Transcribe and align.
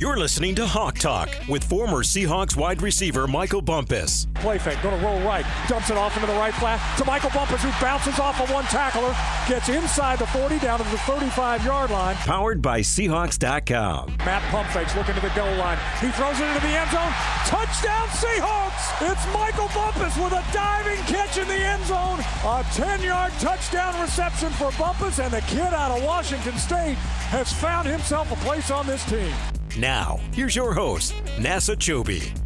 You're 0.00 0.16
listening 0.16 0.54
to 0.54 0.66
Hawk 0.66 0.96
Talk 0.98 1.28
with 1.46 1.62
former 1.62 1.98
Seahawks 1.98 2.56
wide 2.56 2.80
receiver 2.80 3.28
Michael 3.28 3.60
Bumpus. 3.60 4.26
Play 4.36 4.56
fake, 4.56 4.80
going 4.82 4.98
to 4.98 5.04
roll 5.04 5.20
right, 5.20 5.44
dumps 5.68 5.90
it 5.90 5.98
off 5.98 6.16
into 6.16 6.26
the 6.26 6.38
right 6.40 6.54
flat 6.54 6.80
to 6.96 7.04
Michael 7.04 7.28
Bumpus, 7.34 7.62
who 7.62 7.68
bounces 7.84 8.18
off 8.18 8.40
of 8.40 8.50
one 8.50 8.64
tackler, 8.64 9.14
gets 9.46 9.68
inside 9.68 10.18
the 10.18 10.26
40 10.28 10.58
down 10.60 10.78
to 10.78 10.88
the 10.88 10.96
35 11.04 11.66
yard 11.66 11.90
line. 11.90 12.16
Powered 12.16 12.62
by 12.62 12.80
Seahawks.com. 12.80 14.16
Matt 14.24 14.42
pump 14.44 14.70
fakes, 14.70 14.96
looking 14.96 15.16
to 15.16 15.20
the 15.20 15.32
goal 15.36 15.54
line. 15.56 15.76
He 16.00 16.08
throws 16.12 16.40
it 16.40 16.48
into 16.48 16.60
the 16.64 16.72
end 16.80 16.90
zone. 16.90 17.12
Touchdown 17.44 18.08
Seahawks! 18.16 19.12
It's 19.12 19.34
Michael 19.34 19.68
Bumpus 19.74 20.16
with 20.16 20.32
a 20.32 20.42
diving 20.50 21.04
catch 21.12 21.36
in 21.36 21.46
the 21.46 21.60
end 21.60 21.84
zone. 21.84 22.20
A 22.48 22.64
10 22.72 23.02
yard 23.02 23.32
touchdown 23.38 24.00
reception 24.00 24.48
for 24.52 24.72
Bumpus, 24.78 25.18
and 25.18 25.30
the 25.30 25.42
kid 25.42 25.74
out 25.76 25.90
of 25.90 26.02
Washington 26.02 26.56
State 26.56 26.96
has 27.28 27.52
found 27.52 27.86
himself 27.86 28.32
a 28.32 28.36
place 28.36 28.70
on 28.70 28.86
this 28.86 29.04
team. 29.04 29.34
Now, 29.78 30.18
here's 30.32 30.56
your 30.56 30.74
host, 30.74 31.14
Nasser 31.38 31.76
Kyobe. 31.76 32.36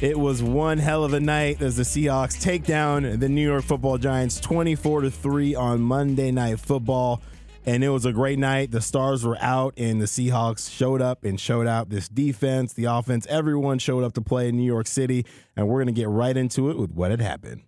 It 0.00 0.18
was 0.18 0.42
one 0.42 0.78
hell 0.78 1.04
of 1.04 1.12
a 1.12 1.20
night 1.20 1.60
as 1.60 1.76
the 1.76 1.82
Seahawks 1.82 2.40
take 2.40 2.64
down 2.64 3.18
the 3.18 3.28
New 3.28 3.46
York 3.46 3.64
Football 3.64 3.98
Giants 3.98 4.40
24 4.40 5.02
to 5.02 5.10
3 5.10 5.54
on 5.54 5.80
Monday 5.80 6.30
Night 6.30 6.60
Football. 6.60 7.20
And 7.66 7.84
it 7.84 7.90
was 7.90 8.06
a 8.06 8.12
great 8.12 8.38
night. 8.38 8.70
The 8.70 8.80
stars 8.80 9.26
were 9.26 9.36
out, 9.40 9.74
and 9.76 10.00
the 10.00 10.06
Seahawks 10.06 10.70
showed 10.70 11.02
up 11.02 11.24
and 11.24 11.38
showed 11.38 11.66
out. 11.66 11.90
This 11.90 12.08
defense, 12.08 12.72
the 12.72 12.84
offense, 12.84 13.26
everyone 13.28 13.78
showed 13.78 14.04
up 14.04 14.14
to 14.14 14.22
play 14.22 14.48
in 14.48 14.56
New 14.56 14.62
York 14.62 14.86
City. 14.86 15.26
And 15.56 15.68
we're 15.68 15.82
going 15.82 15.94
to 15.94 16.00
get 16.00 16.08
right 16.08 16.36
into 16.36 16.70
it 16.70 16.78
with 16.78 16.92
what 16.92 17.10
had 17.10 17.20
happened. 17.20 17.62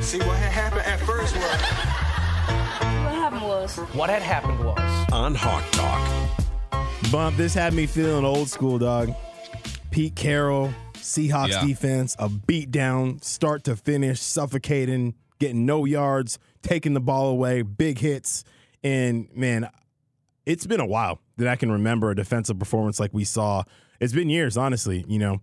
See, 0.00 0.18
what 0.18 0.38
had 0.38 0.52
happened 0.52 0.82
at 0.82 1.00
first 1.00 1.34
was. 1.34 1.44
What 3.04 3.14
happened 3.14 3.42
was. 3.42 3.76
What 3.94 4.10
had 4.10 4.22
happened 4.22 4.64
was. 4.64 5.12
On 5.12 5.34
Hawk 5.34 5.64
Talk. 5.72 6.43
Bump, 7.14 7.36
this 7.36 7.54
had 7.54 7.74
me 7.74 7.86
feeling 7.86 8.24
old 8.24 8.48
school, 8.48 8.76
dog. 8.76 9.14
Pete 9.92 10.16
Carroll, 10.16 10.74
Seahawks 10.94 11.50
Yeah. 11.50 11.64
defense, 11.64 12.16
a 12.18 12.28
beatdown, 12.28 13.22
start 13.22 13.62
to 13.64 13.76
finish, 13.76 14.20
suffocating, 14.20 15.14
getting 15.38 15.64
no 15.64 15.84
yards, 15.84 16.40
taking 16.62 16.92
the 16.92 16.98
ball 17.00 17.28
away, 17.28 17.62
big 17.62 18.00
hits. 18.00 18.42
And 18.82 19.28
man, 19.32 19.68
it's 20.44 20.66
been 20.66 20.80
a 20.80 20.86
while 20.86 21.20
that 21.36 21.46
I 21.46 21.54
can 21.54 21.70
remember 21.70 22.10
a 22.10 22.16
defensive 22.16 22.58
performance 22.58 22.98
like 22.98 23.14
we 23.14 23.22
saw. 23.22 23.62
It's 24.00 24.12
been 24.12 24.28
years, 24.28 24.56
honestly, 24.56 25.04
you 25.06 25.20
know, 25.20 25.40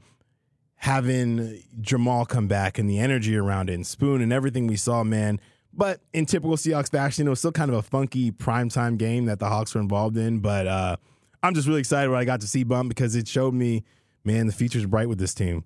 having 0.75 1.63
Jamal 1.79 2.25
come 2.25 2.49
back 2.49 2.79
and 2.79 2.89
the 2.89 2.99
energy 2.99 3.37
around 3.37 3.69
it 3.69 3.75
and 3.75 3.87
Spoon 3.87 4.21
and 4.21 4.33
everything 4.33 4.67
we 4.67 4.75
saw, 4.75 5.05
man. 5.05 5.39
But 5.73 6.01
in 6.11 6.25
typical 6.25 6.57
Seahawks 6.57 6.91
fashion, 6.91 7.27
it 7.27 7.29
was 7.29 7.39
still 7.39 7.53
kind 7.53 7.71
of 7.71 7.77
a 7.77 7.81
funky 7.81 8.29
primetime 8.29 8.97
game 8.97 9.23
that 9.27 9.39
the 9.39 9.47
Hawks 9.47 9.73
were 9.73 9.79
involved 9.79 10.17
in. 10.17 10.39
But 10.39 10.67
uh, 10.67 10.97
I'm 11.43 11.53
just 11.53 11.67
really 11.67 11.79
excited 11.79 12.09
when 12.09 12.19
I 12.19 12.25
got 12.25 12.41
to 12.41 12.47
see 12.47 12.63
Bump 12.63 12.89
because 12.89 13.15
it 13.15 13.27
showed 13.27 13.53
me, 13.53 13.83
man, 14.23 14.47
the 14.47 14.53
future's 14.53 14.85
bright 14.85 15.09
with 15.09 15.17
this 15.17 15.33
team. 15.33 15.63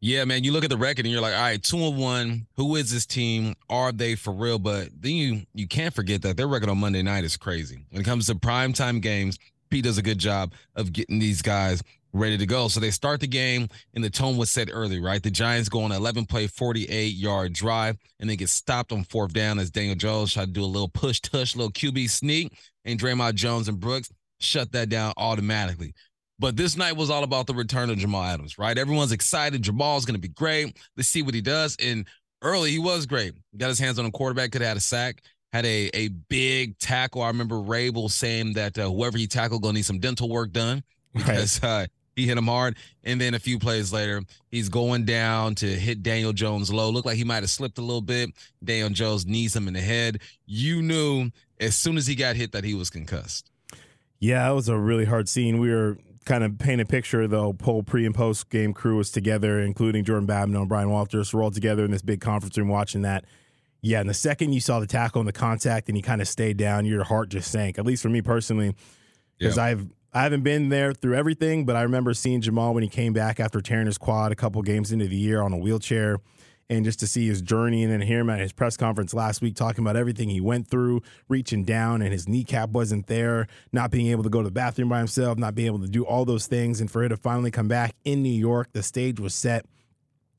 Yeah, 0.00 0.24
man, 0.24 0.44
you 0.44 0.52
look 0.52 0.62
at 0.62 0.70
the 0.70 0.76
record 0.76 1.06
and 1.06 1.12
you're 1.12 1.22
like, 1.22 1.34
all 1.34 1.40
right, 1.40 1.62
two 1.62 1.78
and 1.78 1.96
one. 1.96 2.46
Who 2.56 2.76
is 2.76 2.92
this 2.92 3.06
team? 3.06 3.54
Are 3.70 3.92
they 3.92 4.14
for 4.14 4.32
real? 4.32 4.58
But 4.58 4.90
then 5.00 5.12
you 5.12 5.42
you 5.54 5.66
can't 5.66 5.94
forget 5.94 6.22
that 6.22 6.36
their 6.36 6.46
record 6.46 6.68
on 6.68 6.78
Monday 6.78 7.02
night 7.02 7.24
is 7.24 7.36
crazy. 7.36 7.86
When 7.90 8.02
it 8.02 8.04
comes 8.04 8.26
to 8.26 8.34
primetime 8.34 9.00
games, 9.00 9.38
Pete 9.70 9.84
does 9.84 9.98
a 9.98 10.02
good 10.02 10.18
job 10.18 10.52
of 10.76 10.92
getting 10.92 11.18
these 11.18 11.42
guys 11.42 11.82
ready 12.12 12.38
to 12.38 12.46
go. 12.46 12.68
So 12.68 12.78
they 12.78 12.90
start 12.90 13.20
the 13.20 13.26
game, 13.26 13.68
and 13.94 14.04
the 14.04 14.10
tone 14.10 14.36
was 14.36 14.50
set 14.50 14.68
early, 14.72 15.00
right? 15.00 15.22
The 15.22 15.30
Giants 15.30 15.68
go 15.68 15.82
on 15.82 15.92
an 15.92 15.98
11 15.98 16.26
play, 16.26 16.46
48 16.46 17.14
yard 17.14 17.52
drive, 17.52 17.96
and 18.20 18.28
they 18.28 18.36
get 18.36 18.48
stopped 18.48 18.92
on 18.92 19.04
fourth 19.04 19.32
down 19.32 19.58
as 19.58 19.70
Daniel 19.70 19.96
Jones 19.96 20.32
tried 20.32 20.46
to 20.46 20.52
do 20.52 20.62
a 20.62 20.66
little 20.66 20.88
push 20.88 21.20
tush, 21.20 21.56
little 21.56 21.72
QB 21.72 22.10
sneak, 22.10 22.52
and 22.84 23.00
Dre'Mont 23.00 23.34
Jones 23.34 23.68
and 23.68 23.80
Brooks 23.80 24.10
shut 24.40 24.72
that 24.72 24.88
down 24.88 25.12
automatically. 25.16 25.94
But 26.38 26.56
this 26.56 26.76
night 26.76 26.96
was 26.96 27.08
all 27.08 27.24
about 27.24 27.46
the 27.46 27.54
return 27.54 27.88
of 27.88 27.96
Jamal 27.96 28.22
Adams, 28.22 28.58
right? 28.58 28.76
Everyone's 28.76 29.12
excited. 29.12 29.62
Jamal's 29.62 30.04
going 30.04 30.16
to 30.16 30.20
be 30.20 30.28
great. 30.28 30.76
Let's 30.96 31.08
see 31.08 31.22
what 31.22 31.34
he 31.34 31.40
does. 31.40 31.76
And 31.82 32.06
early, 32.42 32.70
he 32.70 32.78
was 32.78 33.06
great. 33.06 33.34
Got 33.56 33.68
his 33.68 33.78
hands 33.78 33.98
on 33.98 34.04
a 34.04 34.10
quarterback, 34.10 34.52
could 34.52 34.60
have 34.60 34.68
had 34.68 34.76
a 34.76 34.80
sack, 34.80 35.22
had 35.52 35.64
a, 35.64 35.90
a 35.94 36.08
big 36.08 36.78
tackle. 36.78 37.22
I 37.22 37.28
remember 37.28 37.56
Raible 37.56 38.10
saying 38.10 38.52
that 38.54 38.78
uh, 38.78 38.90
whoever 38.90 39.16
he 39.16 39.26
tackled 39.26 39.62
going 39.62 39.74
to 39.74 39.78
need 39.78 39.86
some 39.86 39.98
dental 39.98 40.28
work 40.28 40.52
done 40.52 40.84
because 41.14 41.62
uh, 41.64 41.86
he 42.16 42.26
hit 42.26 42.36
him 42.36 42.46
hard. 42.46 42.76
And 43.02 43.18
then 43.18 43.32
a 43.32 43.38
few 43.38 43.58
plays 43.58 43.90
later, 43.90 44.22
he's 44.50 44.68
going 44.68 45.06
down 45.06 45.54
to 45.56 45.66
hit 45.66 46.02
Daniel 46.02 46.34
Jones 46.34 46.70
low. 46.70 46.90
Looked 46.90 47.06
like 47.06 47.16
he 47.16 47.24
might 47.24 47.42
have 47.42 47.50
slipped 47.50 47.78
a 47.78 47.82
little 47.82 48.02
bit. 48.02 48.30
Daniel 48.62 48.90
Jones 48.90 49.24
knees 49.24 49.56
him 49.56 49.68
in 49.68 49.74
the 49.74 49.80
head. 49.80 50.20
You 50.44 50.82
knew 50.82 51.30
as 51.60 51.76
soon 51.76 51.96
as 51.96 52.06
he 52.06 52.14
got 52.14 52.36
hit 52.36 52.52
that 52.52 52.64
he 52.64 52.74
was 52.74 52.90
concussed. 52.90 53.50
Yeah, 54.18 54.50
it 54.50 54.54
was 54.54 54.68
a 54.68 54.78
really 54.78 55.04
hard 55.04 55.28
scene. 55.28 55.58
We 55.58 55.70
were 55.70 55.98
kind 56.24 56.42
of 56.42 56.58
painting 56.58 56.80
a 56.80 56.86
picture. 56.86 57.26
The 57.28 57.52
whole 57.62 57.82
pre 57.82 58.06
and 58.06 58.14
post 58.14 58.48
game 58.50 58.72
crew 58.72 58.96
was 58.96 59.10
together, 59.10 59.60
including 59.60 60.04
Jordan 60.04 60.26
Babineaux 60.26 60.60
and 60.60 60.68
Brian 60.68 60.90
Walters. 60.90 61.32
We're 61.32 61.42
all 61.42 61.50
together 61.50 61.84
in 61.84 61.90
this 61.90 62.02
big 62.02 62.20
conference 62.20 62.56
room 62.58 62.68
watching 62.68 63.02
that. 63.02 63.24
Yeah, 63.82 64.00
and 64.00 64.08
the 64.08 64.14
second 64.14 64.52
you 64.52 64.60
saw 64.60 64.80
the 64.80 64.86
tackle 64.86 65.20
and 65.20 65.28
the 65.28 65.32
contact, 65.32 65.88
and 65.88 65.96
he 65.96 66.02
kind 66.02 66.20
of 66.20 66.26
stayed 66.26 66.56
down, 66.56 66.86
your 66.86 67.04
heart 67.04 67.28
just 67.28 67.50
sank. 67.52 67.78
At 67.78 67.84
least 67.86 68.02
for 68.02 68.08
me 68.08 68.22
personally, 68.22 68.74
because 69.38 69.56
Yeah. 69.56 69.64
I've 69.64 69.86
I 70.14 70.22
haven't 70.22 70.44
been 70.44 70.70
there 70.70 70.94
through 70.94 71.14
everything, 71.14 71.66
but 71.66 71.76
I 71.76 71.82
remember 71.82 72.14
seeing 72.14 72.40
Jamal 72.40 72.72
when 72.72 72.82
he 72.82 72.88
came 72.88 73.12
back 73.12 73.38
after 73.38 73.60
tearing 73.60 73.84
his 73.86 73.98
quad 73.98 74.32
a 74.32 74.34
couple 74.34 74.62
games 74.62 74.90
into 74.90 75.06
the 75.06 75.16
year 75.16 75.42
on 75.42 75.52
a 75.52 75.58
wheelchair. 75.58 76.16
And 76.68 76.84
just 76.84 76.98
to 76.98 77.06
see 77.06 77.28
his 77.28 77.42
journey 77.42 77.84
and 77.84 77.92
then 77.92 78.00
hear 78.00 78.20
him 78.20 78.30
at 78.30 78.40
his 78.40 78.52
press 78.52 78.76
conference 78.76 79.14
last 79.14 79.40
week 79.40 79.54
talking 79.54 79.84
about 79.84 79.94
everything 79.94 80.28
he 80.28 80.40
went 80.40 80.66
through, 80.66 81.00
reaching 81.28 81.62
down 81.62 82.02
and 82.02 82.12
his 82.12 82.28
kneecap 82.28 82.70
wasn't 82.70 83.06
there, 83.06 83.46
not 83.72 83.92
being 83.92 84.08
able 84.08 84.24
to 84.24 84.28
go 84.28 84.40
to 84.40 84.48
the 84.48 84.52
bathroom 84.52 84.88
by 84.88 84.98
himself, 84.98 85.38
not 85.38 85.54
being 85.54 85.66
able 85.66 85.80
to 85.80 85.86
do 85.86 86.04
all 86.04 86.24
those 86.24 86.48
things. 86.48 86.80
And 86.80 86.90
for 86.90 87.04
him 87.04 87.10
to 87.10 87.16
finally 87.16 87.52
come 87.52 87.68
back 87.68 87.94
in 88.04 88.22
New 88.22 88.28
York, 88.28 88.70
the 88.72 88.82
stage 88.82 89.20
was 89.20 89.32
set. 89.32 89.64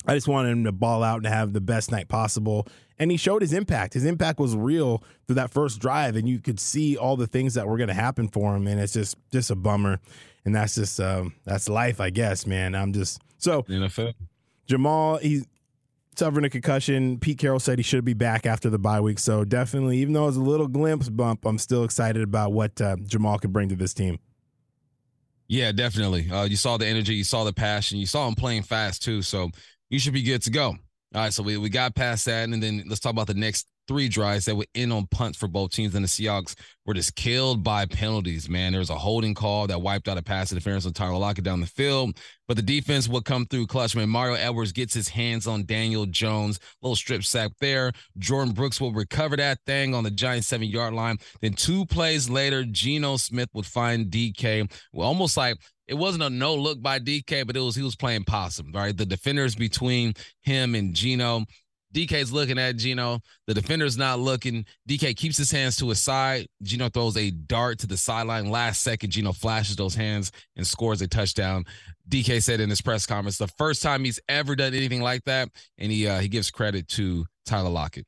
I 0.06 0.16
just 0.16 0.28
wanted 0.28 0.52
him 0.52 0.64
to 0.66 0.72
ball 0.72 1.04
out 1.04 1.18
and 1.18 1.28
have 1.28 1.54
the 1.54 1.62
best 1.62 1.92
night 1.92 2.08
possible. 2.08 2.68
And 3.00 3.12
he 3.12 3.18
showed 3.18 3.42
his 3.42 3.54
impact. 3.54 3.94
His 3.94 4.06
impact 4.06 4.40
was 4.40 4.56
real 4.56 5.04
through 5.28 5.36
that 5.36 5.52
first 5.52 5.80
drive, 5.80 6.16
and 6.16 6.28
you 6.28 6.40
could 6.40 6.60
see 6.60 6.98
all 6.98 7.16
the 7.16 7.28
things 7.28 7.54
that 7.54 7.68
were 7.68 7.78
going 7.78 7.90
to 7.90 7.94
happen 7.94 8.28
for 8.28 8.56
him. 8.56 8.68
And 8.68 8.80
it's 8.80 8.94
just 8.94 9.16
just 9.32 9.52
a 9.52 9.56
bummer. 9.56 10.00
And 10.46 10.56
that's 10.56 10.76
just 10.76 11.00
um, 11.00 11.36
that's 11.46 11.70
life, 11.70 12.00
I 12.02 12.10
guess, 12.10 12.48
man. 12.48 12.74
I'm 12.74 12.94
just 12.94 13.22
so 13.38 13.64
NFL. 13.64 14.14
Jamal, 14.66 15.18
he's 15.18 15.46
suffering 16.18 16.46
a 16.46 16.50
concussion. 16.50 17.20
Pete 17.20 17.38
Carroll 17.38 17.60
said 17.60 17.80
he 17.80 17.84
should 17.84 18.06
be 18.06 18.14
back 18.14 18.46
after 18.46 18.70
the 18.70 18.80
bye 18.80 19.02
week. 19.02 19.20
So 19.20 19.44
definitely, 19.46 19.98
even 20.00 20.14
though 20.14 20.24
it 20.24 20.28
was 20.28 20.38
a 20.38 20.42
little 20.42 20.68
glimpse 20.68 21.10
bump, 21.10 21.46
I'm 21.46 21.58
still 21.58 21.84
excited 21.84 22.24
about 22.24 22.54
what 22.54 22.80
uh, 22.82 22.98
Jamal 23.06 23.40
could 23.40 23.54
bring 23.54 23.70
to 23.70 23.76
this 23.76 23.94
team. 23.94 24.20
Yeah, 25.48 25.72
definitely. 25.72 26.30
Uh, 26.30 26.44
you 26.44 26.58
saw 26.58 26.78
the 26.78 26.86
energy, 26.86 27.16
you 27.16 27.24
saw 27.24 27.44
the 27.44 27.54
passion, 27.54 28.00
you 28.00 28.06
saw 28.06 28.28
him 28.28 28.36
playing 28.36 28.64
fast 28.64 29.04
too. 29.04 29.22
So 29.22 29.50
you 29.90 30.00
should 30.00 30.14
be 30.14 30.24
good 30.24 30.42
to 30.44 30.50
go. 30.50 30.76
All 31.16 31.22
right, 31.22 31.34
so 31.34 31.42
we, 31.42 31.56
we 31.56 31.70
got 31.70 31.96
past 31.96 32.26
that, 32.26 32.50
and 32.50 32.62
then 32.62 32.84
let's 32.88 33.00
talk 33.00 33.14
about 33.14 33.28
the 33.28 33.34
next 33.34 33.66
three 33.88 34.08
drives 34.10 34.46
that 34.46 34.56
were 34.56 34.66
in 34.74 34.92
on 34.92 35.08
punts 35.08 35.38
for 35.38 35.48
both 35.48 35.72
teams. 35.72 35.96
And 35.96 36.04
the 36.04 36.10
Seahawks 36.10 36.56
were 36.86 36.94
just 36.94 37.16
killed 37.16 37.64
by 37.64 37.86
penalties, 37.86 38.50
man. 38.50 38.72
There 38.72 38.80
was 38.80 38.90
a 38.90 38.96
holding 38.96 39.34
call 39.34 39.68
that 39.68 39.82
wiped 39.82 40.08
out 40.08 40.18
a 40.18 40.22
pass 40.22 40.52
interference 40.52 40.86
on 40.86 40.94
Tyler 40.94 41.18
Lockett 41.18 41.44
down 41.44 41.62
the 41.62 41.68
field. 41.68 42.18
But 42.48 42.56
the 42.56 42.64
defense 42.64 43.08
would 43.10 43.26
come 43.26 43.46
through 43.46 43.68
clutch. 43.68 43.96
Man, 43.96 44.10
Mario 44.10 44.36
Edwards 44.36 44.72
gets 44.72 44.94
his 44.94 45.10
hands 45.10 45.48
on 45.48 45.66
Daniel 45.66 46.06
Jones. 46.06 46.60
Little 46.82 46.96
strip 46.96 47.24
sack 47.24 47.52
there. 47.60 47.92
Jordyn 48.20 48.54
Brooks 48.54 48.80
will 48.80 48.94
recover 48.94 49.36
that 49.38 49.60
thing 49.66 49.94
on 49.94 50.04
the 50.04 50.12
Giants 50.12 50.48
seven 50.48 50.68
yard 50.68 50.94
line. 50.94 51.18
Then 51.42 51.54
two 51.54 51.86
plays 51.86 52.30
later, 52.30 52.64
Geno 52.64 53.18
Smith 53.18 53.50
would 53.54 53.66
find 53.66 54.08
DK. 54.08 54.72
Well, 54.94 55.08
almost 55.08 55.36
like 55.36 55.58
it 55.88 55.96
wasn't 55.96 56.24
a 56.24 56.30
no 56.30 56.56
look 56.56 56.82
by 56.82 57.00
DK, 57.00 57.48
but 57.48 57.56
it 57.56 57.62
was 57.62 57.76
he 57.76 57.84
was 57.84 57.96
playing 57.96 58.26
possum, 58.26 58.72
right? 58.74 58.96
The 58.96 59.06
defenders 59.06 59.56
between 59.56 60.14
him 60.42 60.76
and 60.76 60.94
Geno. 60.94 61.46
DK's 61.94 62.32
looking 62.32 62.60
at 62.60 62.76
Geno. 62.76 63.20
The 63.48 63.54
defender's 63.54 63.98
not 63.98 64.20
looking. 64.20 64.66
DK 64.90 65.16
keeps 65.16 65.38
his 65.38 65.50
hands 65.52 65.78
to 65.78 65.90
his 65.90 66.00
side. 66.02 66.48
Geno 66.62 66.90
throws 66.90 67.16
a 67.18 67.32
dart 67.32 67.80
to 67.80 67.88
the 67.88 67.98
sideline. 67.98 68.50
Last 68.50 68.82
second, 68.82 69.12
Geno 69.12 69.32
flashes 69.32 69.76
those 69.78 69.96
hands 69.96 70.32
and 70.56 70.68
scores 70.68 71.02
a 71.02 71.08
touchdown. 71.08 71.64
DK 72.10 72.44
said 72.44 72.60
in 72.60 72.70
his 72.70 72.82
press 72.82 73.06
conference, 73.06 73.38
the 73.38 73.48
first 73.48 73.82
time 73.82 74.04
he's 74.04 74.20
ever 74.30 74.56
done 74.56 74.74
anything 74.74 75.02
like 75.02 75.24
that, 75.26 75.50
and 75.78 75.92
he 75.92 76.08
uh, 76.08 76.20
he 76.20 76.28
gives 76.28 76.52
credit 76.52 76.88
to 76.90 77.26
Tyler 77.46 77.70
Lockett. 77.70 78.06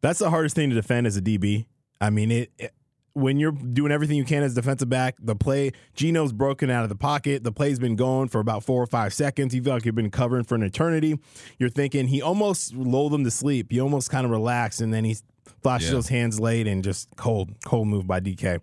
That's 0.00 0.18
the 0.18 0.30
hardest 0.30 0.54
thing 0.56 0.70
to 0.70 0.74
defend 0.74 1.06
as 1.06 1.16
a 1.16 1.22
DB. 1.22 1.66
I 2.00 2.10
mean, 2.10 2.30
it, 2.30 2.50
it- 2.58 2.72
when 3.20 3.38
you're 3.38 3.52
doing 3.52 3.92
everything 3.92 4.16
you 4.16 4.24
can 4.24 4.42
as 4.42 4.54
defensive 4.54 4.88
back, 4.88 5.16
the 5.20 5.36
play 5.36 5.72
Geno's 5.94 6.32
broken 6.32 6.70
out 6.70 6.82
of 6.82 6.88
the 6.88 6.96
pocket. 6.96 7.44
The 7.44 7.52
play's 7.52 7.78
been 7.78 7.96
going 7.96 8.28
for 8.28 8.40
about 8.40 8.64
four 8.64 8.82
or 8.82 8.86
five 8.86 9.12
seconds. 9.14 9.54
You 9.54 9.62
feel 9.62 9.74
like 9.74 9.84
you've 9.84 9.94
been 9.94 10.10
covering 10.10 10.44
for 10.44 10.54
an 10.54 10.62
eternity. 10.62 11.18
You're 11.58 11.70
thinking 11.70 12.08
he 12.08 12.22
almost 12.22 12.74
lulled 12.74 13.14
him 13.14 13.24
to 13.24 13.30
sleep. 13.30 13.72
You 13.72 13.82
almost 13.82 14.10
kind 14.10 14.24
of 14.24 14.30
relaxed, 14.30 14.80
and 14.80 14.92
then 14.92 15.04
he 15.04 15.16
flashes 15.62 15.88
Yeah. 15.88 15.94
those 15.94 16.08
hands 16.08 16.40
late 16.40 16.66
and 16.66 16.82
just 16.82 17.08
cold, 17.16 17.50
cold 17.64 17.88
move 17.88 18.06
by 18.06 18.20
DK. 18.20 18.58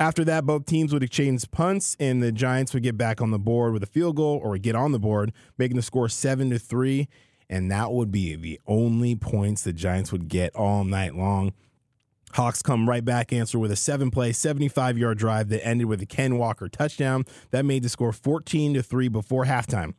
After 0.00 0.24
that, 0.26 0.46
both 0.46 0.64
teams 0.66 0.92
would 0.92 1.02
exchange 1.02 1.50
punts, 1.50 1.96
and 1.98 2.22
the 2.22 2.30
Giants 2.30 2.72
would 2.72 2.84
get 2.84 2.96
back 2.96 3.20
on 3.20 3.32
the 3.32 3.38
board 3.38 3.72
with 3.72 3.82
a 3.82 3.86
field 3.86 4.14
goal 4.16 4.38
or 4.42 4.56
get 4.58 4.76
on 4.76 4.92
the 4.92 4.98
board, 5.00 5.32
making 5.56 5.76
the 5.76 5.82
score 5.82 6.08
seven 6.08 6.50
to 6.50 6.58
three. 6.58 7.08
And 7.50 7.70
that 7.72 7.90
would 7.92 8.12
be 8.12 8.36
the 8.36 8.60
only 8.66 9.16
points 9.16 9.62
the 9.62 9.72
Giants 9.72 10.12
would 10.12 10.28
get 10.28 10.54
all 10.54 10.84
night 10.84 11.16
long. 11.16 11.52
Hawks 12.32 12.62
come 12.62 12.88
right 12.88 13.04
back, 13.04 13.32
answer 13.32 13.58
with 13.58 13.70
a 13.70 13.76
seven 13.76 14.10
play, 14.10 14.32
75 14.32 14.98
yard 14.98 15.18
drive 15.18 15.48
that 15.48 15.66
ended 15.66 15.86
with 15.86 16.02
a 16.02 16.06
Ken 16.06 16.38
Walker 16.38 16.68
touchdown. 16.68 17.24
That 17.50 17.64
made 17.64 17.82
the 17.82 17.88
score 17.88 18.12
14 18.12 18.74
to 18.74 18.82
3 18.82 19.08
before 19.08 19.46
halftime. 19.46 19.94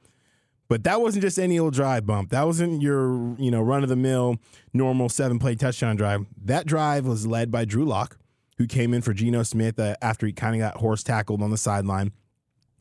But 0.67 0.83
that 0.83 1.01
wasn't 1.01 1.23
just 1.23 1.39
any 1.39 1.57
old 1.57 1.73
drive 1.73 2.05
bump. 2.05 2.29
That 2.29 2.43
wasn't 2.43 2.81
your, 2.83 3.35
you 3.39 3.49
know, 3.49 3.61
run 3.61 3.81
of 3.81 3.89
the 3.89 3.95
mill 3.95 4.37
normal 4.71 5.09
seven 5.09 5.39
play 5.39 5.55
touchdown 5.55 5.95
drive. 5.95 6.27
That 6.45 6.67
drive 6.67 7.07
was 7.07 7.25
led 7.25 7.51
by 7.51 7.65
Drew 7.65 7.85
Lock, 7.85 8.19
who 8.57 8.67
came 8.67 8.93
in 8.93 9.01
for 9.01 9.13
Geno 9.13 9.41
Smith 9.41 9.79
uh, 9.79 9.95
after 9.99 10.27
he 10.27 10.31
kind 10.31 10.55
of 10.55 10.59
got 10.59 10.79
horse 10.79 11.03
tackled 11.03 11.41
on 11.41 11.49
the 11.49 11.57
sideline. 11.57 12.11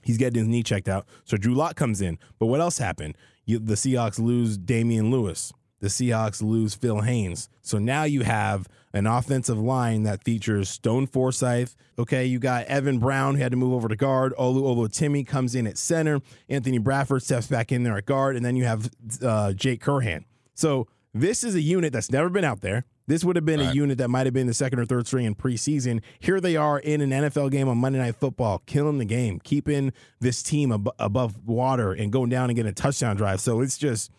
He's 0.04 0.18
getting 0.18 0.38
his 0.38 0.48
knee 0.48 0.62
checked 0.62 0.88
out. 0.88 1.06
So 1.24 1.38
Drew 1.38 1.54
Lock 1.54 1.76
comes 1.76 2.02
in. 2.02 2.18
But 2.38 2.46
what 2.46 2.60
else 2.60 2.76
happened? 2.76 3.16
You, 3.46 3.58
the 3.58 3.74
Seahawks 3.74 4.18
lose 4.18 4.58
Damien 4.58 5.10
Lewis. 5.10 5.52
The 5.80 5.88
Seahawks 5.88 6.42
lose 6.42 6.74
Phil 6.74 7.00
Haynes. 7.00 7.48
So 7.62 7.78
now 7.78 8.04
you 8.04 8.22
have 8.22 8.68
an 8.92 9.06
offensive 9.06 9.58
line 9.58 10.02
that 10.04 10.24
features 10.24 10.68
Stone 10.68 11.06
Forsythe. 11.08 11.70
Okay, 11.98 12.24
you 12.26 12.38
got 12.38 12.66
Evan 12.66 12.98
Brown 12.98 13.34
who 13.34 13.42
had 13.42 13.52
to 13.52 13.56
move 13.56 13.72
over 13.72 13.88
to 13.88 13.96
guard. 13.96 14.32
Olu 14.38 14.62
Oluwatimi 14.62 15.26
comes 15.26 15.54
in 15.54 15.66
at 15.66 15.78
center. 15.78 16.20
Anthony 16.48 16.78
Bradford 16.78 17.22
steps 17.22 17.46
back 17.46 17.72
in 17.72 17.82
there 17.82 17.96
at 17.96 18.06
guard, 18.06 18.36
and 18.36 18.44
then 18.44 18.56
you 18.56 18.64
have 18.64 18.90
uh, 19.22 19.52
Jake 19.52 19.82
Curhan. 19.82 20.24
So 20.54 20.88
this 21.14 21.44
is 21.44 21.54
a 21.54 21.60
unit 21.60 21.92
that's 21.92 22.10
never 22.10 22.28
been 22.28 22.44
out 22.44 22.60
there. 22.60 22.84
This 23.08 23.24
would 23.24 23.36
have 23.36 23.46
been 23.46 23.60
right. 23.60 23.70
a 23.70 23.74
unit 23.74 23.96
that 23.98 24.08
might 24.08 24.26
have 24.26 24.34
been 24.34 24.46
the 24.46 24.54
second 24.54 24.78
or 24.80 24.84
third 24.84 25.06
string 25.06 25.24
in 25.24 25.34
preseason. 25.34 26.02
Here 26.18 26.42
they 26.42 26.56
are 26.56 26.78
in 26.78 27.00
an 27.00 27.08
NFL 27.08 27.50
game 27.50 27.66
on 27.66 27.78
Monday 27.78 27.98
Night 27.98 28.16
Football, 28.16 28.62
killing 28.66 28.98
the 28.98 29.06
game, 29.06 29.40
keeping 29.42 29.94
this 30.20 30.42
team 30.42 30.70
ab- 30.70 30.90
above 30.98 31.48
water 31.48 31.92
and 31.92 32.12
going 32.12 32.28
down 32.28 32.50
and 32.50 32.56
getting 32.56 32.68
a 32.68 32.74
touchdown 32.74 33.16
drive. 33.16 33.40
So 33.40 33.62
it's 33.62 33.78
just, 33.78 34.12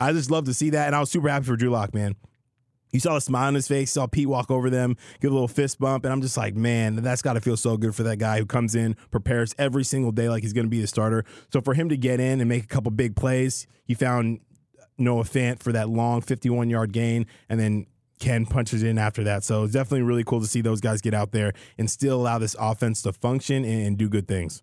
I 0.00 0.12
just 0.12 0.32
love 0.32 0.46
to 0.46 0.54
see 0.54 0.70
that. 0.70 0.88
And 0.88 0.96
I 0.96 1.00
was 1.00 1.10
super 1.10 1.28
happy 1.28 1.44
for 1.44 1.54
Drew 1.54 1.70
Lock, 1.70 1.94
man. 1.94 2.16
You 2.94 3.00
saw 3.00 3.16
a 3.16 3.20
smile 3.20 3.48
on 3.48 3.54
his 3.54 3.66
face, 3.66 3.90
saw 3.90 4.06
Pete 4.06 4.28
walk 4.28 4.52
over 4.52 4.70
them, 4.70 4.96
give 5.20 5.32
a 5.32 5.34
little 5.34 5.48
fist 5.48 5.80
bump, 5.80 6.04
and 6.04 6.12
I'm 6.12 6.22
just 6.22 6.36
like, 6.36 6.54
man, 6.54 6.94
that's 6.94 7.22
got 7.22 7.32
to 7.32 7.40
feel 7.40 7.56
so 7.56 7.76
good 7.76 7.92
for 7.92 8.04
that 8.04 8.18
guy 8.18 8.38
who 8.38 8.46
comes 8.46 8.76
in, 8.76 8.94
prepares 9.10 9.52
every 9.58 9.82
single 9.82 10.12
day 10.12 10.28
like 10.28 10.44
he's 10.44 10.52
going 10.52 10.66
to 10.66 10.70
be 10.70 10.80
the 10.80 10.86
starter. 10.86 11.24
So 11.52 11.60
for 11.60 11.74
him 11.74 11.88
to 11.88 11.96
get 11.96 12.20
in 12.20 12.40
and 12.40 12.48
make 12.48 12.62
a 12.62 12.68
couple 12.68 12.92
big 12.92 13.16
plays, 13.16 13.66
he 13.84 13.94
found 13.94 14.38
Noah 14.96 15.24
Fant 15.24 15.60
for 15.60 15.72
that 15.72 15.88
long 15.88 16.20
51 16.20 16.70
yard 16.70 16.92
gain, 16.92 17.26
and 17.48 17.58
then 17.58 17.86
Ken 18.20 18.46
punches 18.46 18.84
in 18.84 18.96
after 18.96 19.24
that. 19.24 19.42
So 19.42 19.64
it's 19.64 19.72
definitely 19.72 20.02
really 20.02 20.22
cool 20.22 20.40
to 20.40 20.46
see 20.46 20.60
those 20.60 20.80
guys 20.80 21.00
get 21.00 21.14
out 21.14 21.32
there 21.32 21.52
and 21.76 21.90
still 21.90 22.20
allow 22.20 22.38
this 22.38 22.54
offense 22.60 23.02
to 23.02 23.12
function 23.12 23.64
and 23.64 23.98
do 23.98 24.08
good 24.08 24.28
things. 24.28 24.62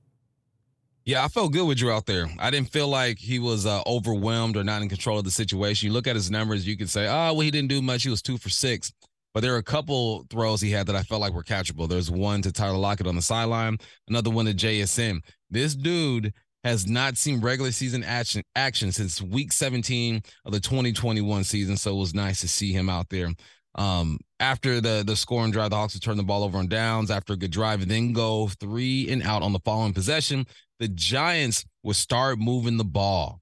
Yeah, 1.03 1.23
I 1.23 1.29
felt 1.29 1.51
good 1.51 1.65
with 1.67 1.79
Drew 1.79 1.91
out 1.91 2.05
there. 2.05 2.29
I 2.37 2.51
didn't 2.51 2.71
feel 2.71 2.87
like 2.87 3.17
he 3.17 3.39
was 3.39 3.65
uh, 3.65 3.81
overwhelmed 3.87 4.55
or 4.55 4.63
not 4.63 4.83
in 4.83 4.89
control 4.89 5.17
of 5.17 5.25
the 5.25 5.31
situation. 5.31 5.87
You 5.87 5.93
look 5.93 6.05
at 6.05 6.15
his 6.15 6.29
numbers, 6.29 6.67
you 6.67 6.77
can 6.77 6.87
say, 6.87 7.07
oh, 7.07 7.33
well, 7.33 7.39
he 7.39 7.49
didn't 7.49 7.69
do 7.69 7.81
much. 7.81 8.03
He 8.03 8.09
was 8.09 8.21
two 8.21 8.37
for 8.37 8.49
six. 8.49 8.93
But 9.33 9.41
there 9.41 9.55
are 9.55 9.59
a 9.59 9.63
couple 9.63 10.25
throws 10.29 10.61
he 10.61 10.71
had 10.71 10.85
that 10.87 10.95
I 10.95 11.01
felt 11.01 11.21
like 11.21 11.33
were 11.33 11.43
catchable. 11.43 11.89
There's 11.89 12.11
one 12.11 12.41
to 12.43 12.51
Tyler 12.51 12.77
Lockett 12.77 13.07
on 13.07 13.15
the 13.15 13.21
sideline, 13.21 13.77
another 14.09 14.29
one 14.29 14.45
to 14.45 14.53
JSM. 14.53 15.21
This 15.49 15.73
dude 15.73 16.33
has 16.63 16.85
not 16.85 17.17
seen 17.17 17.41
regular 17.41 17.71
season 17.71 18.03
action 18.03 18.43
action 18.55 18.91
since 18.91 19.21
week 19.21 19.51
17 19.51 20.21
of 20.45 20.51
the 20.51 20.59
2021 20.59 21.43
season. 21.45 21.77
So 21.77 21.95
it 21.95 21.99
was 21.99 22.13
nice 22.13 22.41
to 22.41 22.47
see 22.47 22.73
him 22.73 22.89
out 22.89 23.09
there. 23.09 23.29
Um, 23.75 24.19
after 24.39 24.81
the 24.81 25.03
the 25.05 25.15
scoring 25.15 25.51
drive, 25.51 25.69
the 25.69 25.75
Hawks 25.77 25.93
would 25.93 26.03
turn 26.03 26.17
the 26.17 26.23
ball 26.23 26.43
over 26.43 26.57
on 26.57 26.67
downs. 26.67 27.11
After 27.11 27.33
a 27.33 27.37
good 27.37 27.51
drive, 27.51 27.81
and 27.81 27.91
then 27.91 28.13
go 28.13 28.47
three 28.59 29.09
and 29.09 29.23
out 29.23 29.43
on 29.43 29.53
the 29.53 29.59
following 29.59 29.93
possession. 29.93 30.45
The 30.79 30.87
Giants 30.87 31.63
would 31.83 31.95
start 31.95 32.39
moving 32.39 32.77
the 32.77 32.83
ball, 32.83 33.41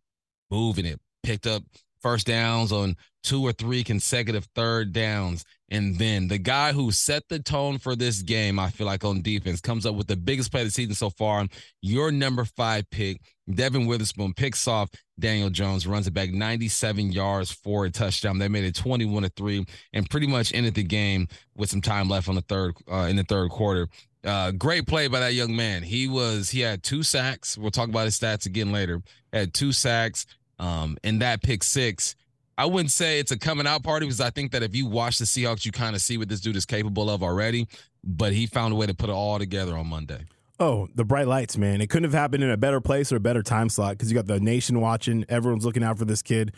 moving 0.51 0.85
it, 0.85 0.99
picked 1.23 1.47
up 1.47 1.63
first 2.01 2.27
downs 2.27 2.71
on 2.71 2.95
two 3.24 3.44
or 3.44 3.51
three 3.51 3.83
consecutive 3.83 4.45
third 4.56 4.94
downs. 4.94 5.45
And 5.71 5.98
then 6.00 6.27
the 6.27 6.38
guy 6.38 6.71
who 6.74 6.92
set 6.92 7.24
the 7.30 7.39
tone 7.39 7.77
for 7.77 7.95
this 7.95 8.21
game, 8.21 8.57
I 8.60 8.69
feel 8.69 8.88
like 8.88 9.04
on 9.04 9.21
defense, 9.21 9.62
comes 9.62 9.86
up 9.86 9.95
with 9.95 10.07
the 10.07 10.16
biggest 10.16 10.51
play 10.51 10.62
of 10.62 10.68
the 10.68 10.71
season 10.71 10.95
so 10.95 11.10
far. 11.12 11.45
Your 11.81 12.12
number 12.12 12.44
five 12.44 12.89
pick, 12.89 13.21
Devon 13.54 13.86
Witherspoon, 13.86 14.33
picks 14.33 14.68
off 14.68 14.89
Daniel 15.19 15.50
Jones, 15.50 15.86
runs 15.86 16.07
it 16.07 16.13
back 16.13 16.31
97 16.31 17.12
yards 17.12 17.51
for 17.51 17.86
a 17.86 17.92
touchdown. 17.92 18.39
They 18.39 18.48
made 18.48 18.63
it 18.63 18.75
21 18.75 19.24
to 19.24 19.30
three, 19.30 19.65
and 19.94 20.10
pretty 20.10 20.27
much 20.27 20.54
ended 20.54 20.74
the 20.74 20.83
game 20.83 21.27
with 21.56 21.69
some 21.69 21.81
time 21.81 22.10
left 22.10 22.30
on 22.30 22.36
the 22.36 22.42
third 22.42 22.75
uh, 22.92 23.07
in 23.10 23.15
the 23.15 23.24
third 23.24 23.50
quarter. 23.51 23.88
Uh, 24.24 24.51
great 24.51 24.86
play 24.86 25.07
by 25.07 25.19
that 25.19 25.33
young 25.33 25.56
man. 25.56 25.83
He 25.83 26.07
was 26.07 26.50
he 26.50 26.62
had 26.62 26.83
two 26.83 27.04
sacks. 27.04 27.57
We'll 27.57 27.72
talk 27.72 27.89
about 27.89 28.06
his 28.06 28.19
stats 28.19 28.45
again 28.45 28.72
later. 28.72 29.01
Had 29.31 29.54
two 29.54 29.72
sacks. 29.72 30.25
Um, 30.60 30.98
and 31.04 31.22
that 31.22 31.42
pick 31.42 31.63
six. 31.63 32.15
I 32.59 32.65
wouldn't 32.65 32.91
say 32.91 33.19
it's 33.19 33.31
a 33.31 33.39
coming 33.39 33.65
out 33.65 33.83
party 33.83 34.06
because 34.06 34.19
I 34.19 34.31
think 34.31 34.51
that 34.51 34.63
if 34.63 34.75
you 34.75 34.85
watch 34.85 35.17
the 35.17 35.23
Seahawks, 35.23 35.65
you 35.65 35.71
kind 35.71 35.95
of 35.95 36.01
see 36.01 36.17
what 36.17 36.27
this 36.27 36.41
dude 36.41 36.57
is 36.57 36.65
capable 36.65 37.09
of 37.09 37.23
already. 37.23 37.69
But 38.03 38.33
he 38.33 38.47
found 38.47 38.73
a 38.73 38.75
way 38.75 38.85
to 38.85 38.94
put 38.94 39.09
it 39.09 39.13
all 39.13 39.39
together 39.39 39.77
on 39.77 39.88
Monday. 39.88 40.25
Oh, 40.59 40.89
the 40.94 41.06
bright 41.06 41.27
lights, 41.27 41.57
man. 41.57 41.79
It 41.79 41.89
couldn't 41.89 42.11
have 42.11 42.19
happened 42.19 42.44
in 42.44 42.50
a 42.50 42.57
better 42.57 42.81
place 42.81 43.13
or 43.13 43.15
a 43.15 43.21
better 43.21 43.41
time 43.41 43.69
slot 43.69 43.91
because 43.94 44.11
you 44.11 44.15
got 44.15 44.27
the 44.27 44.41
nation 44.41 44.81
watching. 44.81 45.23
Everyone's 45.29 45.63
looking 45.63 45.83
out 45.83 45.97
for 45.97 46.03
this 46.03 46.21
kid. 46.21 46.51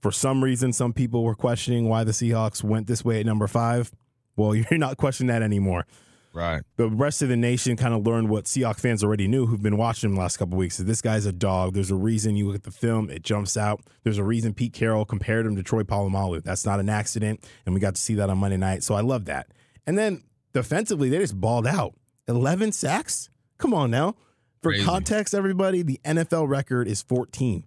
For 0.00 0.12
some 0.12 0.44
reason, 0.44 0.72
some 0.72 0.92
people 0.92 1.24
were 1.24 1.34
questioning 1.34 1.88
why 1.88 2.04
the 2.04 2.12
Seahawks 2.12 2.62
went 2.62 2.86
this 2.86 3.04
way 3.04 3.18
at 3.18 3.26
number 3.26 3.48
five. 3.48 3.90
Well, 4.36 4.54
you're 4.54 4.78
not 4.78 4.96
questioning 4.96 5.34
that 5.34 5.42
anymore. 5.42 5.86
Right. 6.34 6.62
The 6.76 6.88
rest 6.88 7.20
of 7.22 7.28
the 7.28 7.36
nation 7.36 7.76
kind 7.76 7.92
of 7.92 8.06
learned 8.06 8.30
what 8.30 8.44
Seahawks 8.44 8.80
fans 8.80 9.04
already 9.04 9.28
knew 9.28 9.46
who've 9.46 9.62
been 9.62 9.76
watching 9.76 10.08
him 10.10 10.14
the 10.16 10.20
last 10.22 10.38
couple 10.38 10.56
weeks. 10.56 10.76
So 10.76 10.82
this 10.82 11.02
guy's 11.02 11.26
a 11.26 11.32
dog. 11.32 11.74
There's 11.74 11.90
a 11.90 11.94
reason 11.94 12.36
you 12.36 12.46
look 12.46 12.56
at 12.56 12.62
the 12.62 12.70
film, 12.70 13.10
it 13.10 13.22
jumps 13.22 13.56
out. 13.56 13.82
There's 14.02 14.18
a 14.18 14.24
reason 14.24 14.54
Pete 14.54 14.72
Carroll 14.72 15.04
compared 15.04 15.44
him 15.44 15.56
to 15.56 15.62
Troy 15.62 15.82
Polamalu. 15.82 16.42
That's 16.42 16.64
not 16.64 16.80
an 16.80 16.88
accident. 16.88 17.44
And 17.66 17.74
we 17.74 17.80
got 17.80 17.94
to 17.96 18.00
see 18.00 18.14
that 18.14 18.30
on 18.30 18.38
Monday 18.38 18.56
night. 18.56 18.82
So 18.82 18.94
I 18.94 19.02
love 19.02 19.26
that. 19.26 19.48
And 19.86 19.98
then 19.98 20.22
defensively, 20.54 21.08
they 21.10 21.18
just 21.18 21.38
balled 21.40 21.66
out. 21.66 21.94
11 22.28 22.72
sacks? 22.72 23.28
Come 23.58 23.74
on 23.74 23.90
now. 23.90 24.14
For 24.62 24.70
Crazy. 24.70 24.84
context, 24.84 25.34
everybody, 25.34 25.82
the 25.82 26.00
NFL 26.04 26.48
record 26.48 26.86
is 26.88 27.02
14. 27.02 27.64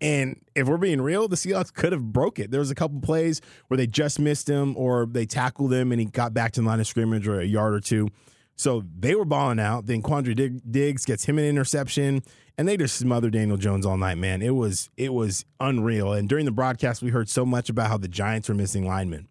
And 0.00 0.44
if 0.54 0.68
we're 0.68 0.76
being 0.76 1.00
real, 1.00 1.26
the 1.26 1.36
Seahawks 1.36 1.72
could 1.72 1.92
have 1.92 2.12
broke 2.12 2.38
it. 2.38 2.50
There 2.50 2.60
was 2.60 2.70
a 2.70 2.74
couple 2.74 3.00
plays 3.00 3.40
where 3.68 3.78
they 3.78 3.86
just 3.86 4.18
missed 4.18 4.48
him 4.48 4.76
or 4.76 5.06
they 5.06 5.24
tackled 5.24 5.72
him 5.72 5.90
and 5.90 6.00
he 6.00 6.06
got 6.06 6.34
back 6.34 6.52
to 6.52 6.60
the 6.60 6.66
line 6.66 6.80
of 6.80 6.86
scrimmage 6.86 7.26
or 7.26 7.40
a 7.40 7.44
yard 7.44 7.72
or 7.74 7.80
two. 7.80 8.08
So 8.56 8.84
they 8.98 9.14
were 9.14 9.24
balling 9.24 9.60
out. 9.60 9.86
Then 9.86 10.02
Quandre 10.02 10.60
Diggs 10.70 11.04
gets 11.04 11.24
him 11.24 11.38
an 11.38 11.44
interception, 11.44 12.22
and 12.56 12.66
they 12.66 12.78
just 12.78 12.96
smothered 12.96 13.34
Daniel 13.34 13.58
Jones 13.58 13.84
all 13.84 13.98
night. 13.98 14.16
Man, 14.16 14.40
it 14.40 14.54
was 14.54 14.88
it 14.96 15.12
was 15.12 15.44
unreal. 15.60 16.14
And 16.14 16.26
during 16.26 16.46
the 16.46 16.52
broadcast, 16.52 17.02
we 17.02 17.10
heard 17.10 17.28
so 17.28 17.44
much 17.44 17.68
about 17.68 17.88
how 17.88 17.98
the 17.98 18.08
Giants 18.08 18.48
were 18.48 18.54
missing 18.54 18.86
linemen. 18.86 19.28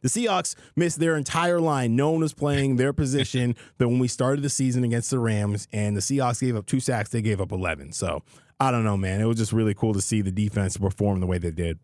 The 0.00 0.08
Seahawks 0.08 0.56
missed 0.74 0.98
their 0.98 1.16
entire 1.16 1.60
line. 1.60 1.94
No 1.94 2.10
one 2.10 2.22
was 2.22 2.32
playing 2.32 2.76
their 2.76 2.92
position. 2.92 3.54
But 3.78 3.88
when 3.88 4.00
we 4.00 4.08
started 4.08 4.42
the 4.42 4.50
season 4.50 4.82
against 4.82 5.10
the 5.10 5.18
Rams, 5.18 5.68
and 5.70 5.94
the 5.94 6.00
Seahawks 6.00 6.40
gave 6.40 6.56
up 6.56 6.66
two 6.66 6.80
sacks, 6.80 7.10
they 7.10 7.22
gave 7.22 7.40
up 7.40 7.52
eleven. 7.52 7.92
So 7.92 8.22
I 8.62 8.70
don't 8.70 8.84
know, 8.84 8.96
man. 8.96 9.20
It 9.20 9.24
was 9.24 9.38
just 9.38 9.52
really 9.52 9.74
cool 9.74 9.92
to 9.94 10.00
see 10.00 10.22
the 10.22 10.30
defense 10.30 10.76
perform 10.76 11.20
the 11.20 11.26
way 11.26 11.38
they 11.38 11.50
did. 11.50 11.78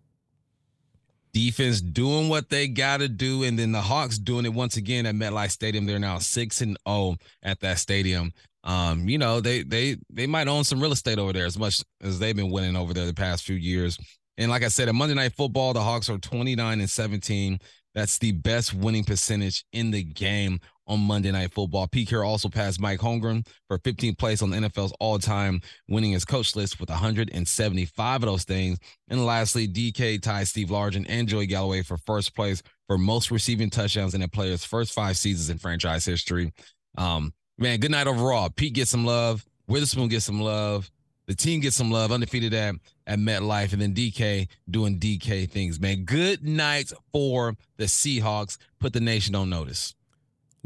Defense 1.32 1.80
doing 1.80 2.28
what 2.28 2.48
they 2.48 2.68
got 2.68 2.98
to 2.98 3.08
do, 3.08 3.42
and 3.42 3.58
then 3.58 3.72
the 3.72 3.80
Hawks 3.80 4.16
doing 4.16 4.44
it 4.46 4.54
once 4.54 4.76
again 4.76 5.04
at 5.04 5.14
MetLife 5.14 5.50
Stadium. 5.50 5.86
They're 5.86 5.98
now 5.98 6.18
six 6.18 6.60
and 6.60 6.78
zero 6.86 6.96
oh 6.96 7.16
at 7.42 7.60
that 7.60 7.78
stadium. 7.78 8.32
Um, 8.64 9.08
you 9.08 9.18
know 9.18 9.40
they 9.40 9.62
they 9.62 9.96
they 10.10 10.26
might 10.26 10.48
own 10.48 10.64
some 10.64 10.80
real 10.80 10.92
estate 10.92 11.18
over 11.18 11.32
there 11.32 11.46
as 11.46 11.58
much 11.58 11.82
as 12.00 12.18
they've 12.18 12.36
been 12.36 12.50
winning 12.50 12.76
over 12.76 12.94
there 12.94 13.06
the 13.06 13.14
past 13.14 13.44
few 13.44 13.56
years. 13.56 13.98
And 14.36 14.50
like 14.50 14.62
I 14.62 14.68
said, 14.68 14.88
at 14.88 14.94
Monday 14.94 15.14
Night 15.14 15.34
Football, 15.34 15.72
the 15.72 15.82
Hawks 15.82 16.08
are 16.08 16.18
twenty 16.18 16.54
nine 16.54 16.80
and 16.80 16.90
seventeen. 16.90 17.58
That's 17.94 18.18
the 18.18 18.32
best 18.32 18.74
winning 18.74 19.04
percentage 19.04 19.64
in 19.72 19.90
the 19.90 20.02
game 20.04 20.60
on 20.88 21.00
Monday 21.00 21.30
Night 21.30 21.52
Football. 21.52 21.86
Pete 21.86 22.08
Carroll 22.08 22.30
also 22.30 22.48
passed 22.48 22.80
Mike 22.80 22.98
Holmgren 22.98 23.46
for 23.68 23.78
15th 23.78 24.18
place 24.18 24.42
on 24.42 24.50
the 24.50 24.56
NFL's 24.56 24.92
all-time 24.98 25.60
winning 25.88 26.08
winningest 26.08 26.26
coach 26.26 26.56
list 26.56 26.80
with 26.80 26.88
175 26.88 28.22
of 28.22 28.26
those 28.26 28.44
things. 28.44 28.78
And 29.08 29.24
lastly, 29.24 29.68
DK 29.68 30.20
ties 30.20 30.48
Steve 30.48 30.68
Largent 30.68 31.06
and 31.08 31.28
Joey 31.28 31.46
Galloway 31.46 31.82
for 31.82 31.96
first 31.98 32.34
place 32.34 32.62
for 32.86 32.98
most 32.98 33.30
receiving 33.30 33.70
touchdowns 33.70 34.14
in 34.14 34.22
a 34.22 34.28
player's 34.28 34.64
first 34.64 34.92
five 34.92 35.16
seasons 35.16 35.50
in 35.50 35.58
franchise 35.58 36.04
history. 36.04 36.52
Um, 36.96 37.32
man, 37.58 37.80
good 37.80 37.90
night 37.90 38.06
overall. 38.06 38.50
Pete 38.50 38.74
gets 38.74 38.90
some 38.90 39.04
love. 39.04 39.44
Witherspoon 39.66 40.08
gets 40.08 40.24
some 40.24 40.40
love. 40.40 40.90
The 41.26 41.34
team 41.34 41.60
gets 41.60 41.76
some 41.76 41.90
love, 41.90 42.10
undefeated 42.10 42.54
at, 42.54 42.76
at 43.06 43.18
MetLife, 43.18 43.74
and 43.74 43.82
then 43.82 43.92
DK 43.92 44.48
doing 44.70 44.98
DK 44.98 45.50
things, 45.50 45.78
man. 45.78 46.04
Good 46.04 46.42
night 46.42 46.90
for 47.12 47.54
the 47.76 47.84
Seahawks. 47.84 48.56
Put 48.80 48.94
the 48.94 49.00
nation 49.00 49.34
on 49.34 49.50
notice. 49.50 49.94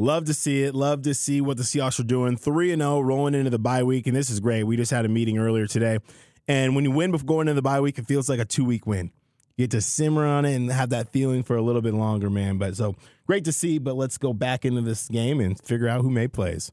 Love 0.03 0.25
to 0.25 0.35
see 0.35 0.65
it. 0.65 0.75
Love 0.75 1.03
to 1.03 1.15
see 1.15 1.41
what 1.41 1.57
the 1.57 1.63
Seahawks 1.63 2.01
are 2.01 2.03
doing. 2.03 2.37
3 2.37 2.73
and 2.73 2.83
0 2.83 3.03
rolling 3.03 3.35
into 3.37 3.51
the 3.51 3.59
bye 3.61 3.85
week. 3.85 4.09
And 4.09 4.17
this 4.17 4.31
is 4.31 4.41
great. 4.41 4.65
We 4.65 4.77
just 4.77 4.91
had 4.91 5.05
a 5.05 5.09
meeting 5.09 5.39
earlier 5.39 5.69
today. 5.69 6.01
And 6.49 6.75
when 6.75 6.83
you 6.83 6.91
win 6.91 7.13
before 7.13 7.25
going 7.25 7.47
into 7.47 7.55
the 7.55 7.63
bye 7.63 7.81
week, 7.81 8.01
it 8.01 8.07
feels 8.09 8.29
like 8.29 8.41
a 8.41 8.45
two 8.45 8.65
week 8.65 8.85
win. 8.85 9.13
You 9.57 9.63
get 9.63 9.71
to 9.71 9.81
simmer 9.81 10.27
on 10.27 10.45
it 10.45 10.57
and 10.57 10.73
have 10.73 10.91
that 10.91 11.11
feeling 11.11 11.45
for 11.45 11.55
a 11.55 11.63
little 11.63 11.83
bit 11.83 11.95
longer, 11.95 12.29
man. 12.29 12.59
But 12.59 12.77
so 12.77 12.97
great 13.29 13.45
to 13.45 13.53
see. 13.53 13.79
But 13.79 13.95
let's 13.95 14.19
go 14.19 14.33
back 14.33 14.65
into 14.65 14.81
this 14.81 15.07
game 15.07 15.39
and 15.39 15.57
figure 15.57 15.87
out 15.87 16.01
who 16.01 16.11
made 16.11 16.33
plays. 16.33 16.73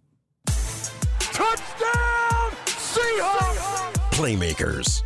Touchdown, 1.19 2.51
Seahawks! 2.65 3.93
Playmakers. 4.09 5.03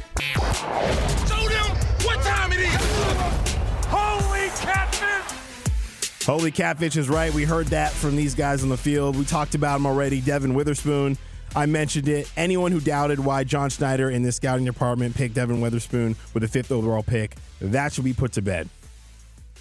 Holy 6.26 6.52
catfish! 6.52 6.96
Is 6.96 7.10
right. 7.10 7.34
We 7.34 7.44
heard 7.44 7.68
that 7.68 7.92
from 7.92 8.16
these 8.16 8.34
guys 8.34 8.64
on 8.64 8.70
the 8.70 8.78
field. 8.78 9.18
We 9.18 9.26
talked 9.26 9.56
about 9.56 9.76
him 9.78 9.86
already. 9.86 10.22
Devon 10.22 10.54
Witherspoon. 10.54 11.18
I 11.54 11.66
mentioned 11.66 12.08
it. 12.08 12.32
Anyone 12.38 12.72
who 12.72 12.80
doubted 12.80 13.20
why 13.20 13.44
John 13.44 13.70
Schneider 13.70 14.10
in 14.10 14.24
this 14.24 14.38
scouting 14.38 14.64
department 14.64 15.16
picked 15.16 15.36
Devon 15.36 15.60
Witherspoon 15.60 16.16
with 16.34 16.42
the 16.42 16.48
fifth 16.48 16.72
overall 16.72 17.04
pick, 17.04 17.36
that 17.60 17.92
should 17.92 18.06
be 18.06 18.14
put 18.14 18.32
to 18.34 18.42
bed. 18.42 18.70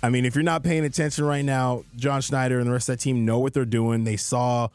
I 0.05 0.09
mean, 0.09 0.25
if 0.25 0.37
you're 0.37 0.45
not 0.45 0.63
paying 0.63 0.85
attention 0.85 1.25
right 1.25 1.45
now, 1.45 1.85
John 1.97 2.21
Schneider 2.21 2.59
and 2.61 2.69
the 2.69 2.73
rest 2.73 2.89
of 2.89 2.97
that 2.97 3.03
team 3.03 3.25
know 3.25 3.41
what 3.41 3.55
they're 3.55 3.65
doing. 3.65 4.05
They 4.05 4.17
saw 4.17 4.69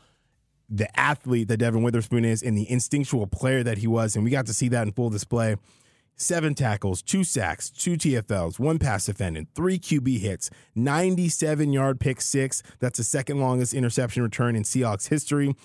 the 0.70 1.00
athlete 1.00 1.48
that 1.48 1.58
Devon 1.58 1.84
Witherspoon 1.84 2.25
is 2.25 2.44
and 2.44 2.58
the 2.58 2.70
instinctual 2.70 3.27
player 3.27 3.63
that 3.63 3.77
he 3.77 3.88
was, 3.88 4.15
and 4.15 4.25
we 4.25 4.29
got 4.29 4.46
to 4.48 4.53
see 4.53 4.67
that 4.70 4.86
in 4.86 4.91
full 4.91 5.10
display 5.10 5.56
seven 6.17 6.53
tackles, 6.55 7.01
two 7.01 7.24
sacks, 7.24 7.69
two 7.69 7.93
TFLs, 7.93 8.59
one 8.59 8.79
pass 8.79 9.05
defended, 9.05 9.47
three 9.55 9.79
QB 9.79 10.19
hits, 10.19 10.50
97 10.75 11.71
yard 11.71 12.00
pick 12.00 12.19
six. 12.19 12.62
That's 12.79 12.97
the 12.97 13.03
second 13.03 13.39
longest 13.39 13.74
interception 13.74 14.24
return 14.24 14.55
in 14.55 14.63
Seahawks 14.63 15.07
history. 15.07 15.55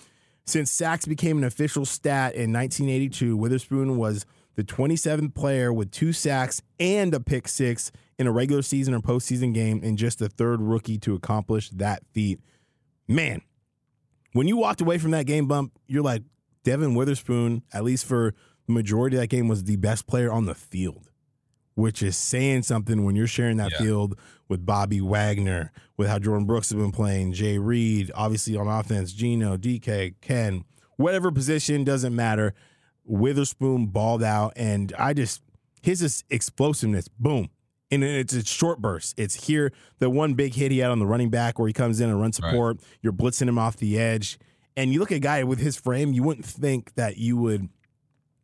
Since 0.44 0.70
sacks 0.70 1.06
became 1.06 1.38
an 1.38 1.44
official 1.44 1.84
stat 1.84 2.34
in 2.34 2.52
1982, 2.52 3.36
Witherspoon 3.36 3.96
was 3.96 4.26
the 4.54 4.64
27th 4.64 5.34
player 5.34 5.72
with 5.72 5.90
two 5.90 6.12
sacks 6.12 6.60
and 6.78 7.14
a 7.14 7.20
pick 7.20 7.48
six 7.48 7.90
in 8.18 8.26
a 8.26 8.32
regular 8.32 8.62
season 8.62 8.92
or 8.92 9.00
postseason 9.00 9.54
game, 9.54 9.80
and 9.82 9.96
just 9.96 10.18
the 10.18 10.28
third 10.28 10.60
rookie 10.60 10.98
to 10.98 11.14
accomplish 11.14 11.70
that 11.70 12.02
feat. 12.12 12.40
Man, 13.08 13.40
when 14.32 14.48
you 14.48 14.56
walked 14.56 14.80
away 14.80 14.98
from 14.98 15.12
that 15.12 15.26
game 15.26 15.46
bump, 15.46 15.72
you're 15.86 16.02
like, 16.02 16.22
Devon 16.64 16.94
Witherspoon, 16.94 17.62
at 17.72 17.82
least 17.82 18.04
for 18.04 18.34
the 18.66 18.72
majority 18.72 19.16
of 19.16 19.22
that 19.22 19.28
game 19.28 19.48
was 19.48 19.64
the 19.64 19.76
best 19.76 20.06
player 20.06 20.30
on 20.30 20.46
the 20.46 20.54
field, 20.54 21.10
which 21.74 22.02
is 22.02 22.16
saying 22.16 22.62
something 22.62 23.04
when 23.04 23.16
you're 23.16 23.26
sharing 23.26 23.56
that 23.56 23.72
yeah. 23.72 23.78
field 23.78 24.18
with 24.48 24.64
Bobby 24.64 25.00
Wagner, 25.00 25.72
with 25.96 26.08
how 26.08 26.18
Jordyn 26.18 26.46
Brooks 26.46 26.70
has 26.70 26.78
been 26.78 26.92
playing, 26.92 27.32
Jay 27.32 27.58
Reed, 27.58 28.10
obviously 28.14 28.56
on 28.56 28.68
offense, 28.68 29.12
Geno, 29.12 29.56
DK, 29.56 30.14
Ken, 30.20 30.64
whatever 30.96 31.30
position 31.32 31.84
doesn't 31.84 32.14
matter. 32.14 32.54
Witherspoon 33.04 33.86
balled 33.86 34.22
out, 34.22 34.52
and 34.54 34.92
I 34.96 35.12
just 35.12 35.42
his 35.82 36.24
explosiveness, 36.30 37.08
boom. 37.08 37.50
And 37.90 38.02
it's 38.02 38.32
a 38.32 38.42
short 38.42 38.80
burst. 38.80 39.18
It's 39.18 39.46
here. 39.46 39.70
The 39.98 40.08
one 40.08 40.32
big 40.32 40.54
hit 40.54 40.70
he 40.70 40.78
had 40.78 40.90
on 40.90 40.98
the 40.98 41.06
running 41.06 41.28
back 41.28 41.58
where 41.58 41.68
he 41.68 41.74
comes 41.74 42.00
in 42.00 42.08
and 42.08 42.18
run 42.18 42.32
support. 42.32 42.78
Right. 42.78 42.86
You're 43.02 43.12
blitzing 43.12 43.48
him 43.48 43.58
off 43.58 43.76
the 43.76 43.98
edge. 43.98 44.38
And 44.78 44.94
you 44.94 45.00
look 45.00 45.12
at 45.12 45.16
a 45.16 45.20
guy 45.20 45.44
with 45.44 45.58
his 45.58 45.76
frame, 45.76 46.14
you 46.14 46.22
wouldn't 46.22 46.46
think 46.46 46.94
that 46.94 47.18
you 47.18 47.36
would– 47.36 47.68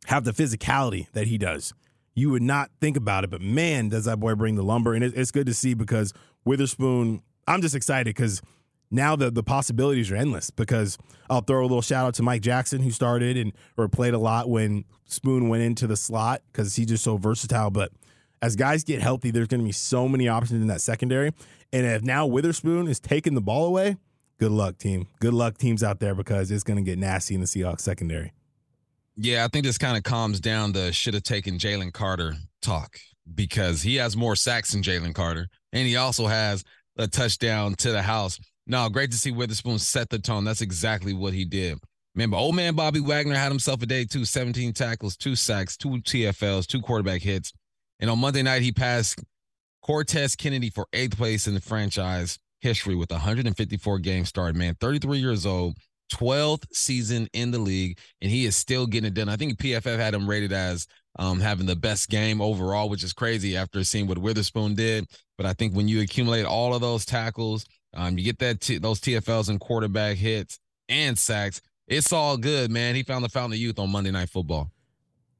have 0.09 0.23
the 0.23 0.31
physicality 0.31 1.07
that 1.13 1.27
he 1.27 1.37
does. 1.37 1.71
You 2.15 2.31
would 2.31 2.41
not 2.41 2.71
think 2.81 2.97
about 2.97 3.23
it, 3.23 3.29
but 3.29 3.41
man, 3.41 3.89
does 3.89 4.05
that 4.05 4.19
boy 4.19 4.33
bring 4.33 4.55
the 4.55 4.63
lumber. 4.63 4.95
And 4.95 5.03
it's 5.03 5.29
good 5.29 5.45
to 5.45 5.53
see 5.53 5.75
because 5.75 6.13
Witherspoon, 6.43 7.21
I'm 7.47 7.61
just 7.61 7.75
excited 7.75 8.09
because 8.15 8.41
now 8.89 9.15
the, 9.15 9.29
the 9.29 9.43
possibilities 9.43 10.11
are 10.11 10.15
endless 10.15 10.49
because 10.49 10.97
I'll 11.29 11.41
throw 11.41 11.61
a 11.61 11.61
little 11.61 11.83
shout 11.83 12.07
out 12.07 12.15
to 12.15 12.23
Mike 12.23 12.41
Jackson 12.41 12.81
who 12.81 12.89
started 12.89 13.37
and 13.37 13.53
or 13.77 13.87
played 13.87 14.15
a 14.15 14.17
lot 14.17 14.49
when 14.49 14.83
Spoon 15.05 15.47
went 15.47 15.61
into 15.61 15.85
the 15.85 15.95
slot 15.95 16.41
because 16.51 16.75
he's 16.75 16.87
just 16.87 17.03
so 17.03 17.17
versatile. 17.17 17.69
But 17.69 17.91
as 18.41 18.55
guys 18.55 18.83
get 18.83 19.03
healthy, 19.03 19.29
there's 19.29 19.47
going 19.47 19.61
to 19.61 19.65
be 19.65 19.71
so 19.71 20.07
many 20.07 20.27
options 20.27 20.59
in 20.59 20.67
that 20.69 20.81
secondary. 20.81 21.33
And 21.71 21.85
if 21.85 22.01
now 22.01 22.25
Witherspoon 22.25 22.87
is 22.87 22.99
taking 22.99 23.35
the 23.35 23.41
ball 23.41 23.67
away, 23.67 23.97
good 24.39 24.51
luck, 24.51 24.79
team. 24.79 25.05
Good 25.19 25.35
luck, 25.35 25.59
teams 25.59 25.83
out 25.83 25.99
there, 25.99 26.15
because 26.15 26.49
it's 26.49 26.63
going 26.63 26.77
to 26.77 26.83
get 26.83 26.97
nasty 26.97 27.35
in 27.35 27.41
the 27.41 27.47
Seahawks 27.47 27.81
secondary. 27.81 28.33
Yeah, 29.21 29.43
I 29.43 29.49
think 29.49 29.65
this 29.65 29.77
kind 29.77 29.97
of 29.97 30.03
calms 30.03 30.39
down 30.39 30.71
the 30.71 30.93
should 30.93 31.13
have 31.13 31.23
taken 31.23 31.57
Jalen 31.57 31.91
Carter 31.91 32.35
talk 32.61 32.97
because 33.35 33.81
he 33.81 33.97
has 33.97 34.15
more 34.15 34.33
sacks 34.33 34.71
than 34.71 34.81
Jalen 34.81 35.13
Carter, 35.13 35.49
and 35.73 35.85
he 35.85 35.97
also 35.97 36.27
has 36.27 36.63
a 36.97 37.05
touchdown 37.05 37.73
to 37.75 37.91
the 37.91 38.01
house. 38.01 38.39
No, 38.65 38.87
great 38.87 39.11
to 39.11 39.17
see 39.17 39.31
Witherspoon 39.31 39.77
set 39.77 40.09
the 40.09 40.19
tone. 40.19 40.45
That's 40.45 40.61
exactly 40.61 41.11
what 41.11 41.33
he 41.33 41.43
did. 41.43 41.79
Remember, 42.15 42.37
old 42.37 42.55
man 42.55 42.75
Bobby 42.75 43.01
Wagner 43.01 43.35
had 43.35 43.51
himself 43.51 43.81
a 43.81 43.85
day 43.85 44.05
too 44.05 44.23
17 44.23 44.71
tackles, 44.71 45.17
two 45.17 45.35
sacks, 45.35 45.75
two 45.75 45.89
TFLs, 45.89 46.65
two 46.65 46.79
quarterback 46.79 47.21
hits. 47.21 47.51
And 47.99 48.09
on 48.09 48.19
Monday 48.19 48.41
night, 48.41 48.61
he 48.61 48.71
passed 48.71 49.21
Cortez 49.81 50.37
Kennedy 50.37 50.69
for 50.69 50.87
eighth 50.93 51.17
place 51.17 51.45
in 51.45 51.55
the 51.55 51.61
franchise 51.61 52.39
history 52.61 52.95
with 52.95 53.11
154 53.11 53.99
games 53.99 54.29
started, 54.29 54.55
man. 54.55 54.75
33 54.79 55.17
years 55.17 55.45
old, 55.45 55.75
12th 56.11 56.65
season 56.73 57.27
in 57.33 57.51
the 57.51 57.59
league, 57.59 57.97
and 58.21 58.31
he 58.31 58.45
is 58.45 58.55
still 58.55 58.85
getting 58.87 59.07
it 59.07 59.13
done. 59.13 59.29
I 59.29 59.35
think 59.35 59.57
PFF 59.57 59.97
had 59.97 60.13
him 60.13 60.29
rated 60.29 60.51
as 60.51 60.87
um, 61.17 61.39
having 61.39 61.65
the 61.65 61.75
best 61.75 62.09
game 62.09 62.41
overall, 62.41 62.89
which 62.89 63.03
is 63.03 63.13
crazy 63.13 63.57
after 63.57 63.83
seeing 63.83 64.07
what 64.07 64.17
Witherspoon 64.17 64.75
did. 64.75 65.05
But 65.37 65.45
I 65.45 65.53
think 65.53 65.73
when 65.73 65.87
you 65.87 66.01
accumulate 66.01 66.45
all 66.45 66.73
of 66.73 66.81
those 66.81 67.05
tackles, 67.05 67.65
um, 67.93 68.17
you 68.17 68.23
get 68.23 68.39
that 68.39 68.61
t- 68.61 68.77
those 68.77 68.99
TFLs 68.99 69.49
and 69.49 69.59
quarterback 69.59 70.17
hits 70.17 70.59
and 70.87 71.17
sacks. 71.17 71.61
It's 71.87 72.13
all 72.13 72.37
good, 72.37 72.71
man. 72.71 72.95
He 72.95 73.03
found 73.03 73.23
the 73.23 73.29
fountain 73.29 73.53
of 73.53 73.59
youth 73.59 73.79
on 73.79 73.89
Monday 73.89 74.11
Night 74.11 74.29
Football. 74.29 74.71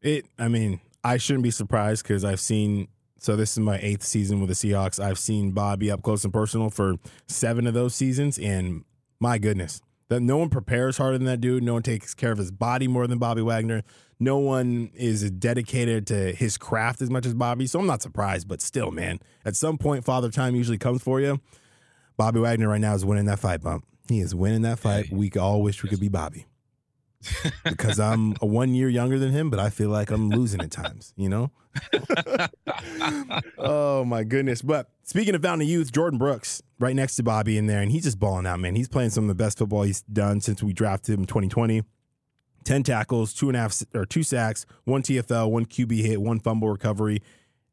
It. 0.02 0.26
I 0.38 0.48
mean, 0.48 0.80
I 1.04 1.18
shouldn't 1.18 1.44
be 1.44 1.52
surprised 1.52 2.04
because 2.04 2.26
I've 2.26 2.40
seen. 2.40 2.88
So 3.22 3.36
this 3.36 3.52
is 3.52 3.60
my 3.60 3.78
eighth 3.82 4.04
season 4.04 4.40
with 4.40 4.50
the 4.50 4.56
Seahawks. 4.56 5.04
I've 5.04 5.20
seen 5.20 5.52
Bobby 5.52 5.92
up 5.92 6.02
close 6.02 6.24
and 6.24 6.34
personal 6.34 6.70
for 6.70 6.96
seven 7.28 7.68
of 7.68 7.74
those 7.74 7.94
seasons, 7.94 8.40
and 8.40 8.86
my 9.20 9.38
goodness, 9.38 9.82
that 10.10 10.22
no 10.22 10.38
one 10.38 10.50
prepares 10.50 10.98
harder 10.98 11.18
than 11.18 11.26
that 11.26 11.40
dude. 11.40 11.64
No 11.64 11.74
one 11.74 11.84
takes 11.84 12.14
care 12.14 12.32
of 12.32 12.38
his 12.38 12.52
body 12.52 12.88
more 12.88 13.08
than 13.08 13.18
Bobby 13.20 13.42
Wagner. 13.42 13.84
No 14.20 14.38
one 14.38 14.92
is 14.96 15.32
dedicated 15.32 16.06
to 16.08 16.34
his 16.34 16.58
craft 16.58 17.02
as 17.02 17.10
much 17.10 17.26
as 17.26 17.34
Bobby. 17.34 17.68
So 17.68 17.80
I'm 17.80 17.88
not 17.88 18.02
surprised, 18.02 18.48
but 18.48 18.62
still, 18.62 18.92
man, 18.92 19.20
at 19.46 19.56
some 19.56 19.78
point, 19.78 20.04
Father 20.04 20.30
Time 20.30 20.56
usually 20.56 20.78
comes 20.78 21.02
for 21.02 21.22
you. 21.22 21.40
Bobby 22.18 22.42
Wagner 22.42 22.68
right 22.68 22.82
now 22.82 22.94
is 22.96 23.06
winning 23.06 23.26
that 23.26 23.40
fight 23.40 23.62
bump. 23.62 23.86
He 24.10 24.20
is 24.20 24.36
winning 24.36 24.64
that 24.64 24.80
fight. 24.80 25.10
We 25.12 25.32
all 25.40 25.62
wish 25.62 25.84
we 25.84 25.90
could 25.90 26.02
be 26.02 26.10
Bobby. 26.10 26.48
Because 27.64 28.00
I'm 28.00 28.36
a 28.42 28.46
one 28.46 28.74
year 28.74 28.90
younger 28.90 29.20
than 29.20 29.32
him, 29.32 29.50
but 29.50 29.60
I 29.60 29.70
feel 29.70 29.90
like 29.90 30.10
I'm 30.12 30.30
losing 30.30 30.62
at 30.62 30.72
times, 30.72 31.14
you 31.18 31.30
know? 31.30 31.52
oh 33.58 34.06
my 34.06 34.24
goodness. 34.24 34.62
But 34.62 34.90
speaking 35.04 35.36
of 35.36 35.42
fountain 35.42 35.68
youth, 35.68 35.92
Jordyn 35.92 36.18
Brooks 36.18 36.62
right 36.80 36.96
next 36.96 37.16
to 37.18 37.24
Bobby 37.24 37.58
in 37.58 37.68
there, 37.68 37.82
and 37.82 37.92
he's 37.92 38.04
just 38.04 38.20
balling 38.20 38.48
out, 38.48 38.60
man. 38.60 38.76
He's 38.76 38.88
playing 38.88 39.10
some 39.10 39.26
of 39.26 39.28
the 39.28 39.36
best 39.36 39.58
football 39.58 39.84
he's 39.84 40.02
done 40.02 40.42
since 40.42 40.64
we 40.64 40.74
drafted 40.74 41.16
him 41.16 41.22
in 41.22 41.28
2020. 41.28 41.84
10 42.66 42.84
tackles, 42.84 43.34
two 43.34 43.50
and 43.50 43.56
a 43.56 43.62
half 43.62 43.82
or 43.94 44.06
two 44.06 44.24
sacks, 44.24 44.66
one 44.84 45.02
TFL, 45.02 45.50
one 45.50 45.66
QB 45.66 46.02
hit, 46.02 46.22
one 46.22 46.40
fumble 46.40 46.70
recovery. 46.70 47.22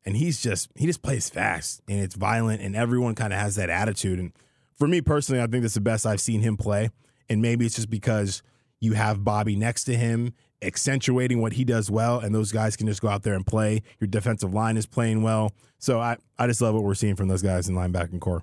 And 0.05 0.17
he's 0.17 0.41
just 0.41 0.71
he 0.77 0.87
just 0.87 1.03
plays 1.03 1.29
fast 1.29 1.83
and 1.89 2.01
it's 2.01 2.15
violent 2.15 2.63
and 2.63 2.77
everyone 2.77 3.17
kind 3.17 3.33
of 3.33 3.39
has 3.41 3.57
that 3.57 3.69
attitude. 3.69 4.21
And 4.21 4.33
for 4.77 4.87
me 4.87 5.01
personally, 5.01 5.43
I 5.43 5.49
think 5.49 5.63
that's 5.63 5.75
the 5.75 5.81
best 5.81 6.07
I've 6.07 6.21
seen 6.21 6.41
him 6.41 6.57
play. 6.57 6.91
And 7.29 7.43
maybe 7.43 7.67
it's 7.67 7.75
just 7.75 7.91
because 7.91 8.43
you 8.81 8.93
have 8.93 9.25
Bobby 9.25 9.57
next 9.57 9.85
to 9.85 9.97
him, 9.97 10.35
accentuating 10.63 11.41
what 11.41 11.55
he 11.55 11.65
does 11.65 11.91
well, 11.91 12.19
and 12.19 12.35
those 12.35 12.53
guys 12.53 12.77
can 12.77 12.87
just 12.87 13.01
go 13.01 13.09
out 13.09 13.23
there 13.23 13.35
and 13.35 13.47
play. 13.47 13.83
Your 14.01 14.09
defensive 14.09 14.53
line 14.53 14.77
is 14.77 14.87
playing 14.87 15.23
well. 15.23 15.53
So 15.79 16.01
I, 16.01 16.17
I 16.39 16.47
just 16.47 16.61
love 16.61 16.75
what 16.75 16.85
we're 16.85 16.95
seeing 16.95 17.17
from 17.17 17.29
those 17.29 17.43
guys 17.43 17.69
in 17.69 17.75
linebacking 17.75 18.21
corps. 18.21 18.43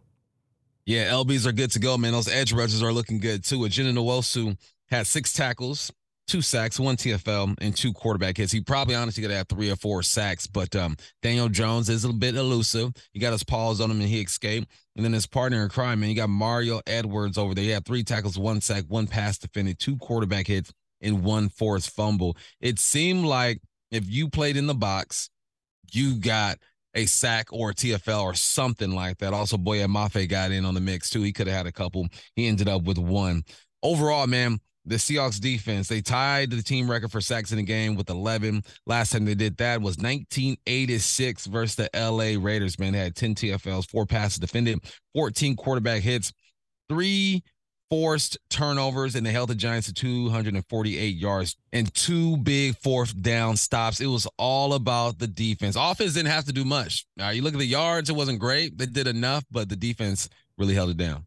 Yeah, 0.85 1.09
LBs 1.11 1.45
are 1.45 1.53
good 1.53 1.71
to 1.71 1.79
go, 1.79 1.97
man. 1.97 2.11
Those 2.11 2.27
edge 2.27 2.51
rushers 2.51 2.83
are 2.83 2.91
looking 2.91 3.19
good 3.19 3.43
too. 3.43 3.59
Uchenna 3.59 3.93
Nwosu 3.93 4.57
had 4.87 5.07
six 5.07 5.31
tackles, 5.33 5.91
two 6.27 6.41
sacks, 6.41 6.79
one 6.79 6.95
TFL, 6.95 7.55
and 7.59 7.75
two 7.75 7.93
quarterback 7.93 8.37
hits. 8.37 8.51
He 8.51 8.61
probably 8.61 8.95
honestly 8.95 9.21
could 9.21 9.31
have 9.31 9.47
three 9.47 9.69
or 9.69 9.75
four 9.75 10.03
sacks, 10.03 10.47
but 10.47 10.75
um, 10.75 10.95
Daniel 11.21 11.49
Jones 11.49 11.89
is 11.89 12.03
a 12.03 12.07
little 12.07 12.19
bit 12.19 12.35
elusive. 12.35 12.91
He 13.11 13.19
got 13.19 13.33
his 13.33 13.43
paws 13.43 13.81
on 13.81 13.91
him 13.91 13.99
and 13.99 14.09
he 14.09 14.21
escaped. 14.21 14.71
And 14.95 15.03
then 15.03 15.13
his 15.13 15.25
partner 15.27 15.63
in 15.63 15.69
crime, 15.69 15.99
man, 15.99 16.09
you 16.09 16.15
got 16.15 16.29
Mario 16.29 16.81
Edwards 16.85 17.37
over 17.37 17.53
there. 17.53 17.63
He 17.63 17.71
had 17.71 17.85
three 17.85 18.03
tackles, 18.03 18.37
one 18.37 18.61
sack, 18.61 18.85
one 18.87 19.07
pass 19.07 19.37
defended, 19.37 19.79
two 19.79 19.97
quarterback 19.97 20.47
hits, 20.47 20.71
and 21.01 21.23
one 21.23 21.49
forced 21.49 21.89
fumble. 21.89 22.37
It 22.61 22.79
seemed 22.79 23.25
like 23.25 23.61
if 23.91 24.09
you 24.09 24.29
played 24.29 24.55
in 24.55 24.67
the 24.67 24.75
box, 24.75 25.29
you 25.91 26.15
got 26.15 26.57
a 26.95 27.05
sack 27.05 27.47
or 27.51 27.71
a 27.71 27.73
TFL 27.73 28.23
or 28.23 28.33
something 28.33 28.91
like 28.91 29.17
that. 29.17 29.33
Also, 29.33 29.57
Boye 29.57 29.85
Mafe 29.87 30.29
got 30.29 30.51
in 30.51 30.65
on 30.65 30.73
the 30.73 30.81
mix 30.81 31.09
too. 31.09 31.23
He 31.23 31.33
could 31.33 31.47
have 31.47 31.57
had 31.57 31.67
a 31.67 31.71
couple. 31.71 32.07
He 32.35 32.47
ended 32.47 32.67
up 32.67 32.83
with 32.83 32.97
one. 32.97 33.43
Overall, 33.81 34.27
man, 34.27 34.59
the 34.85 34.95
Seahawks 34.95 35.39
defense, 35.39 35.87
they 35.87 36.01
tied 36.01 36.51
the 36.51 36.61
team 36.61 36.89
record 36.89 37.11
for 37.11 37.21
sacks 37.21 37.51
in 37.51 37.57
the 37.57 37.63
game 37.63 37.95
with 37.95 38.09
11. 38.09 38.63
Last 38.85 39.11
time 39.11 39.25
they 39.25 39.35
did 39.35 39.57
that 39.57 39.81
was 39.81 39.97
1986 39.97 41.45
versus 41.47 41.75
the 41.75 41.89
LA 41.93 42.41
Raiders, 42.43 42.77
man. 42.79 42.93
They 42.93 42.99
had 42.99 43.15
10 43.15 43.35
TFLs, 43.35 43.89
four 43.89 44.05
passes 44.05 44.39
defended, 44.39 44.79
14 45.15 45.55
quarterback 45.55 46.01
hits, 46.01 46.33
three 46.89 47.43
forced 47.89 48.39
turnovers, 48.49 49.15
and 49.15 49.23
they 49.23 49.31
held 49.31 49.49
the 49.49 49.55
Giants 49.55 49.87
to 49.87 49.93
248 49.93 51.15
yards 51.15 51.55
and 51.71 51.93
two 51.93 52.37
big 52.37 52.75
fourth 52.77 53.21
down 53.21 53.55
stops. 53.55 54.01
It 54.01 54.07
was 54.07 54.27
all 54.37 54.73
about 54.73 55.19
the 55.19 55.27
defense. 55.27 55.75
Offense 55.79 56.13
didn't 56.13 56.31
have 56.31 56.45
to 56.45 56.53
do 56.53 56.65
much. 56.65 57.05
Right, 57.19 57.33
you 57.33 57.41
look 57.43 57.53
at 57.53 57.59
the 57.59 57.65
yards, 57.65 58.09
it 58.09 58.15
wasn't 58.15 58.39
great. 58.39 58.77
They 58.77 58.87
did 58.87 59.07
enough, 59.07 59.45
but 59.51 59.69
the 59.69 59.75
defense 59.75 60.27
really 60.57 60.73
held 60.73 60.89
it 60.89 60.97
down. 60.97 61.25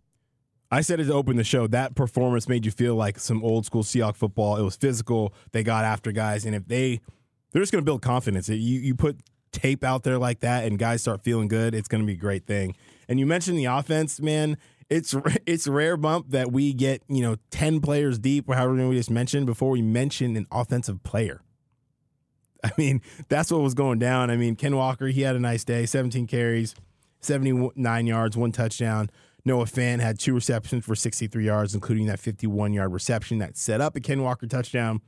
I 0.70 0.80
said 0.80 0.98
it 1.00 1.04
to 1.04 1.12
open 1.12 1.36
the 1.36 1.44
show. 1.44 1.66
That 1.66 1.94
performance 1.94 2.48
made 2.48 2.64
you 2.64 2.72
feel 2.72 2.96
like 2.96 3.18
some 3.18 3.42
old 3.44 3.66
school 3.66 3.82
Seahawks 3.82 4.16
football. 4.16 4.56
It 4.56 4.62
was 4.62 4.76
physical. 4.76 5.32
They 5.52 5.62
got 5.62 5.84
after 5.84 6.12
guys, 6.12 6.44
and 6.44 6.54
if 6.54 6.66
they 6.66 7.00
they're 7.52 7.62
just 7.62 7.72
going 7.72 7.82
to 7.82 7.86
build 7.86 8.02
confidence. 8.02 8.48
You 8.48 8.56
you 8.56 8.94
put 8.94 9.20
tape 9.52 9.84
out 9.84 10.02
there 10.02 10.18
like 10.18 10.40
that, 10.40 10.64
and 10.64 10.78
guys 10.78 11.00
start 11.02 11.22
feeling 11.22 11.48
good. 11.48 11.74
It's 11.74 11.88
going 11.88 12.02
to 12.02 12.06
be 12.06 12.14
a 12.14 12.16
great 12.16 12.46
thing. 12.46 12.74
And 13.08 13.20
you 13.20 13.26
mentioned 13.26 13.58
the 13.58 13.66
offense, 13.66 14.20
man. 14.20 14.58
it's 14.90 15.14
it's 15.46 15.66
rare 15.66 15.96
bump 15.96 16.30
that 16.30 16.52
we 16.52 16.72
get 16.72 17.02
you 17.08 17.22
know 17.22 17.36
ten 17.50 17.80
players 17.80 18.18
deep 18.18 18.48
or 18.48 18.54
however 18.54 18.74
many 18.74 18.88
we 18.88 18.96
just 18.96 19.10
mentioned 19.10 19.46
before 19.46 19.70
we 19.70 19.82
mention 19.82 20.36
an 20.36 20.46
offensive 20.50 21.02
player. 21.02 21.40
I 22.64 22.72
mean, 22.78 23.00
that's 23.28 23.50
what 23.50 23.60
was 23.60 23.74
going 23.74 23.98
down. 23.98 24.30
I 24.30 24.36
mean, 24.36 24.56
Ken 24.56 24.76
Walker, 24.76 25.06
he 25.06 25.22
had 25.22 25.36
a 25.36 25.40
nice 25.40 25.64
day, 25.64 25.86
17 25.86 26.26
carries, 26.26 26.74
79 27.20 28.06
yards, 28.06 28.36
one 28.36 28.52
touchdown. 28.52 29.10
Noah 29.46 29.64
Fant 29.64 30.00
had 30.00 30.18
two 30.18 30.34
receptions 30.34 30.84
for 30.84 30.96
63 30.96 31.46
yards, 31.46 31.74
including 31.74 32.06
that 32.06 32.18
51 32.18 32.72
yard 32.72 32.92
reception 32.92 33.38
that 33.38 33.56
set 33.56 33.80
up 33.80 33.94
a 33.96 34.00
Ken 34.00 34.22
Walker 34.22 34.46
touchdown. 34.46 35.00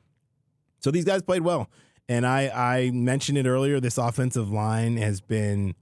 So 0.78 0.90
these 0.92 1.04
guys 1.04 1.22
played 1.22 1.42
well. 1.42 1.68
And 2.08 2.24
I, 2.24 2.48
I 2.48 2.90
mentioned 2.92 3.36
it 3.36 3.46
earlier. 3.46 3.80
This 3.80 3.98
offensive 3.98 4.50
line 4.50 4.96
has 4.96 5.20
been 5.20 5.74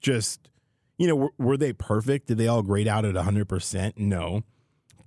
just, 0.00 0.50
you 0.98 1.08
know, 1.08 1.16
were, 1.16 1.32
were 1.38 1.56
they 1.56 1.72
perfect? 1.72 2.28
Did 2.28 2.38
they 2.38 2.46
all 2.46 2.62
grade 2.62 2.86
out 2.86 3.04
at 3.04 3.14
100%? 3.14 3.92
No. 3.96 4.42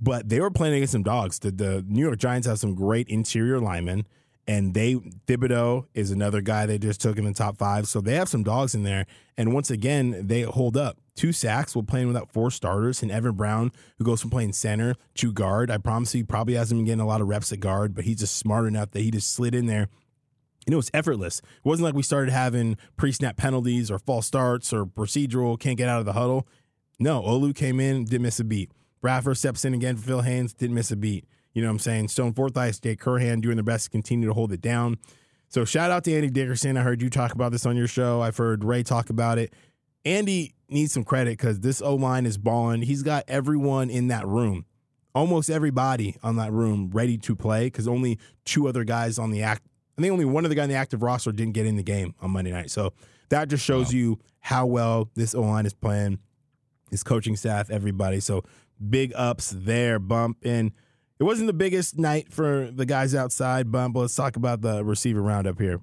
But 0.02 0.28
they 0.28 0.42
were 0.42 0.52
playing 0.52 0.74
against 0.74 0.94
some 0.94 1.04
dogs. 1.04 1.40
The, 1.40 1.52
the 1.52 1.86
New 1.88 2.04
York 2.04 2.18
Giants 2.18 2.48
have 2.48 2.60
some 2.60 2.74
great 2.76 3.08
interior 3.08 3.60
linemen 3.60 4.06
and 4.48 4.74
they 4.74 4.96
Thibodeaux 4.96 5.86
is 5.94 6.12
another 6.12 6.42
guy 6.42 6.66
they 6.66 6.78
just 6.78 7.00
took 7.00 7.18
in 7.18 7.26
the 7.26 7.34
top 7.34 7.58
five. 7.58 7.88
So 7.88 8.02
they 8.02 8.16
have 8.16 8.30
some 8.30 8.44
dogs 8.44 8.76
in 8.76 8.84
there. 8.84 9.06
And 9.38 9.54
once 9.54 9.70
again, 9.70 10.28
they 10.28 10.42
hold 10.42 10.76
up. 10.76 10.98
Two 11.16 11.32
sacks 11.32 11.76
while 11.76 11.84
playing 11.84 12.08
without 12.08 12.32
four 12.32 12.50
starters, 12.50 13.04
and 13.04 13.12
Evan 13.12 13.36
Brown, 13.36 13.72
who 13.98 14.04
goes 14.04 14.22
from 14.22 14.32
playing 14.32 14.54
center 14.54 14.96
to 15.16 15.32
guard. 15.32 15.70
I 15.70 15.78
promise 15.78 16.14
you, 16.16 16.20
he 16.20 16.24
probably 16.24 16.56
hasn't 16.56 16.80
been 16.80 16.86
getting 16.86 17.02
a 17.02 17.08
lot 17.08 17.22
of 17.22 17.28
reps 17.28 17.52
at 17.52 17.60
guard, 17.60 17.94
but 17.94 18.06
he's 18.06 18.20
just 18.20 18.36
smart 18.38 18.66
enough 18.66 18.92
that 18.92 19.02
he 19.02 19.12
just 19.12 19.32
slid 19.32 19.54
in 19.54 19.68
there. 19.68 19.90
And 20.66 20.74
it 20.74 20.78
was 20.78 20.90
effortless. 20.94 21.40
It 21.40 21.66
wasn't 21.66 21.86
like 21.86 21.94
we 21.94 22.02
started 22.02 22.32
having 22.32 22.78
pre-snap 22.98 23.38
penalties 23.38 23.92
or 23.92 24.00
false 24.00 24.26
starts 24.26 24.74
or 24.74 24.86
procedural, 24.86 25.60
can't 25.60 25.78
get 25.78 25.90
out 25.90 26.00
of 26.00 26.06
the 26.06 26.14
huddle. 26.14 26.48
No, 27.00 27.22
Olu 27.22 27.54
came 27.54 27.80
in, 27.80 28.06
didn't 28.06 28.24
miss 28.24 28.40
a 28.40 28.44
beat. 28.44 28.72
Bradford 29.02 29.38
steps 29.38 29.66
in 29.66 29.74
again 29.74 29.98
for 29.98 30.08
Phil 30.08 30.22
Haynes, 30.22 30.54
didn't 30.54 30.76
miss 30.76 30.92
a 30.92 30.96
beat. 30.96 31.26
You 31.54 31.62
know 31.62 31.68
what 31.68 31.74
I'm 31.74 31.80
saying? 31.80 32.08
Stone 32.08 32.34
Forsythe, 32.34 32.82
Jake 32.82 33.02
Curhan 33.02 33.42
doing 33.42 33.58
their 33.58 33.64
best 33.64 33.86
to 33.86 33.90
continue 33.92 34.28
to 34.28 34.34
hold 34.34 34.52
it 34.52 34.62
down. 34.62 34.98
So 35.50 35.66
shout 35.66 35.92
out 35.92 36.04
to 36.06 36.16
Andy 36.16 36.32
Dickerson. 36.32 36.78
I 36.78 36.82
heard 36.82 37.02
you 37.02 37.12
talk 37.12 37.34
about 37.34 37.52
this 37.52 37.66
on 37.66 37.76
your 37.78 37.88
show. 37.88 38.22
I've 38.22 38.38
heard 38.38 38.64
Ray 38.64 38.82
talk 38.82 39.12
about 39.12 39.38
it. 39.38 39.54
Andy 40.06 40.56
needs 40.74 40.92
some 40.92 41.04
credit 41.04 41.38
because 41.38 41.60
this 41.60 41.82
O 41.82 41.96
line 41.96 42.26
is 42.26 42.38
balling. 42.38 42.82
He's 42.82 43.04
got 43.04 43.24
everyone 43.28 43.90
in 43.90 44.08
that 44.08 44.28
room, 44.28 44.66
almost 45.16 45.50
everybody 45.50 46.18
on 46.24 46.36
that 46.38 46.52
room 46.52 46.90
ready 46.94 47.18
to 47.20 47.36
play 47.36 47.68
because 47.68 47.88
only 47.88 48.20
two 48.46 48.68
other 48.68 48.84
guys 48.84 49.18
on 49.18 49.32
the 49.32 49.44
act. 49.44 49.64
I 49.98 50.02
think 50.02 50.12
only 50.12 50.26
one 50.26 50.46
other 50.46 50.56
guy 50.56 50.64
in 50.64 50.70
the 50.70 50.76
active 50.76 51.04
roster 51.04 51.32
didn't 51.32 51.54
get 51.54 51.66
in 51.66 51.76
the 51.76 51.84
game 51.84 52.16
on 52.20 52.32
Monday 52.32 52.52
night. 52.52 52.72
So 52.72 52.94
that 53.30 53.48
just 53.48 53.64
shows 53.64 53.88
wow. 53.88 53.98
you 53.98 54.20
how 54.40 54.66
well 54.66 55.10
this 55.16 55.36
O 55.36 55.42
line 55.42 55.66
is 55.66 55.74
playing. 55.74 56.20
His 56.92 57.04
coaching 57.04 57.36
staff, 57.36 57.72
everybody. 57.72 58.20
So 58.20 58.44
big 58.90 59.14
ups 59.16 59.54
there, 59.56 59.98
bump. 60.00 60.38
And 60.44 60.72
it 61.20 61.24
wasn't 61.24 61.48
the 61.48 61.54
biggest 61.54 61.98
night 61.98 62.32
for 62.32 62.70
the 62.72 62.86
guys 62.86 63.16
outside, 63.16 63.72
bump. 63.72 63.96
let's 63.96 64.16
talk 64.16 64.36
about 64.36 64.62
the 64.62 64.84
receiver 64.84 65.22
roundup 65.22 65.60
here. 65.60 65.80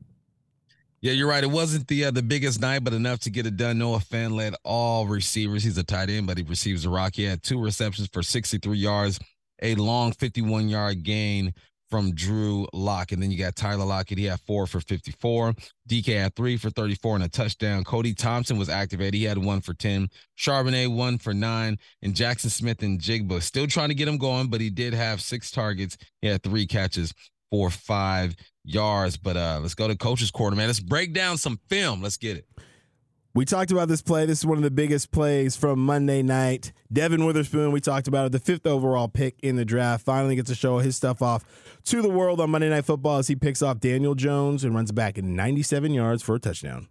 Yeah, 1.02 1.12
you're 1.12 1.28
right. 1.28 1.42
It 1.42 1.50
wasn't 1.50 1.88
the 1.88 2.06
uh, 2.06 2.10
the 2.10 2.22
biggest 2.22 2.60
night, 2.60 2.84
but 2.84 2.92
enough 2.92 3.20
to 3.20 3.30
get 3.30 3.46
it 3.46 3.56
done. 3.56 3.78
Noah 3.78 4.00
Fant 4.00 4.34
led 4.34 4.54
all 4.64 5.06
receivers. 5.06 5.64
He's 5.64 5.78
a 5.78 5.82
tight 5.82 6.10
end, 6.10 6.26
but 6.26 6.36
he 6.36 6.44
receives 6.44 6.82
the 6.82 6.90
rock. 6.90 7.14
He 7.14 7.24
had 7.24 7.42
two 7.42 7.58
receptions 7.58 8.08
for 8.12 8.22
63 8.22 8.76
yards, 8.76 9.18
a 9.62 9.74
long 9.76 10.12
51 10.12 10.68
yard 10.68 11.02
gain 11.02 11.54
from 11.88 12.14
Drew 12.14 12.66
Lock. 12.74 13.12
And 13.12 13.22
then 13.22 13.30
you 13.30 13.38
got 13.38 13.56
Tyler 13.56 13.84
Lockett. 13.84 14.18
He 14.18 14.26
had 14.26 14.40
four 14.40 14.66
for 14.66 14.80
54. 14.80 15.54
DK 15.88 16.20
had 16.20 16.36
three 16.36 16.56
for 16.56 16.70
34 16.70 17.16
and 17.16 17.24
a 17.24 17.28
touchdown. 17.28 17.82
Cody 17.82 18.14
Thompson 18.14 18.58
was 18.58 18.68
activated. 18.68 19.14
He 19.14 19.24
had 19.24 19.38
one 19.38 19.60
for 19.60 19.74
10. 19.74 20.08
Charbonnet, 20.38 20.94
one 20.94 21.18
for 21.18 21.34
nine. 21.34 21.78
And 22.02 22.14
Jackson 22.14 22.50
Smith-Njigba 22.50 23.42
still 23.42 23.66
trying 23.66 23.88
to 23.88 23.94
get 23.94 24.06
him 24.06 24.18
going, 24.18 24.48
but 24.48 24.60
he 24.60 24.70
did 24.70 24.94
have 24.94 25.20
six 25.20 25.50
targets. 25.50 25.96
He 26.22 26.28
had 26.28 26.42
three 26.42 26.66
catches 26.66 27.12
for 27.50 27.70
five 27.70 28.36
yards. 28.64 29.16
But 29.16 29.36
uh, 29.36 29.58
let's 29.60 29.74
go 29.74 29.88
to 29.88 29.96
coach's 29.96 30.30
corner, 30.30 30.56
man. 30.56 30.68
Let's 30.68 30.80
break 30.80 31.12
down 31.12 31.36
some 31.38 31.58
film. 31.68 32.02
Let's 32.02 32.16
get 32.16 32.36
it. 32.36 32.46
We 33.32 33.44
talked 33.44 33.70
about 33.70 33.86
this 33.86 34.02
play. 34.02 34.26
This 34.26 34.40
is 34.40 34.46
one 34.46 34.56
of 34.58 34.64
the 34.64 34.72
biggest 34.72 35.12
plays 35.12 35.54
from 35.56 35.78
Monday 35.78 36.20
night. 36.20 36.72
Devon 36.92 37.24
Witherspoon, 37.24 37.70
we 37.70 37.80
talked 37.80 38.08
about 38.08 38.26
it, 38.26 38.32
the 38.32 38.40
fifth 38.40 38.66
overall 38.66 39.06
pick 39.06 39.36
in 39.40 39.54
the 39.54 39.64
draft, 39.64 40.04
finally 40.04 40.34
gets 40.34 40.48
to 40.48 40.56
show 40.56 40.78
his 40.78 40.96
stuff 40.96 41.22
off 41.22 41.44
to 41.84 42.02
the 42.02 42.08
world 42.08 42.40
on 42.40 42.50
Monday 42.50 42.68
Night 42.68 42.84
Football 42.84 43.18
as 43.18 43.28
he 43.28 43.36
picks 43.36 43.62
off 43.62 43.78
Daniel 43.78 44.16
Jones 44.16 44.64
and 44.64 44.74
runs 44.74 44.90
back 44.90 45.16
in 45.16 45.36
97 45.36 45.94
yards 45.94 46.24
for 46.24 46.34
a 46.34 46.40
touchdown. 46.40 46.88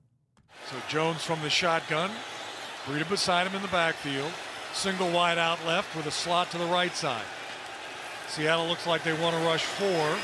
So 0.71 0.77
Jones 0.87 1.25
from 1.25 1.41
the 1.41 1.49
shotgun, 1.49 2.09
Breida 2.85 3.09
beside 3.09 3.45
him 3.45 3.55
in 3.55 3.61
the 3.61 3.67
backfield, 3.67 4.31
single 4.71 5.11
wide 5.11 5.37
out 5.37 5.59
left 5.65 5.93
with 5.93 6.05
a 6.05 6.11
slot 6.11 6.51
to 6.51 6.57
the 6.57 6.65
right 6.67 6.95
side. 6.95 7.25
Seattle 8.29 8.67
looks 8.67 8.87
like 8.87 9.03
they 9.03 9.11
want 9.11 9.35
to 9.35 9.41
rush 9.41 9.63
four. 9.63 10.17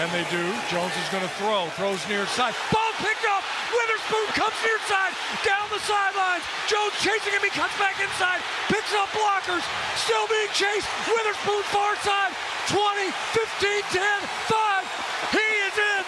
And 0.00 0.08
they 0.08 0.24
do. 0.32 0.40
Jones 0.72 0.96
is 0.96 1.08
going 1.12 1.20
to 1.22 1.34
throw. 1.36 1.68
Throws 1.76 2.00
near 2.08 2.24
side. 2.32 2.56
Ball 2.72 2.92
picked 3.04 3.28
up. 3.28 3.44
Witherspoon 3.68 4.24
comes 4.32 4.56
near 4.64 4.80
side. 4.88 5.12
Down 5.44 5.68
the 5.68 5.80
sidelines. 5.84 6.44
Jones 6.64 6.96
chasing 7.04 7.36
him. 7.36 7.44
He 7.44 7.52
cuts 7.52 7.76
back 7.76 8.00
inside. 8.00 8.40
Picks 8.72 8.88
up 8.96 9.12
blockers. 9.12 9.60
Still 10.00 10.24
being 10.32 10.48
chased. 10.56 10.88
Witherspoon 11.04 11.60
far 11.68 11.92
side. 12.00 12.32
20, 12.72 13.12
15, 13.36 14.00
10, 14.00 14.00
5. 14.48 15.36
He 15.36 15.48
is 15.68 15.76
in. 15.76 16.04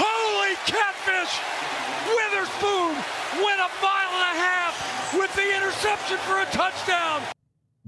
Holy 0.00 0.56
catfish. 0.64 1.32
Witherspoon 2.08 2.96
went 3.44 3.60
a 3.60 3.70
mile 3.84 4.12
and 4.16 4.26
a 4.32 4.36
half 4.40 5.12
with 5.12 5.32
the 5.36 5.44
interception 5.44 6.16
for 6.24 6.40
a 6.40 6.48
touchdown. 6.56 7.20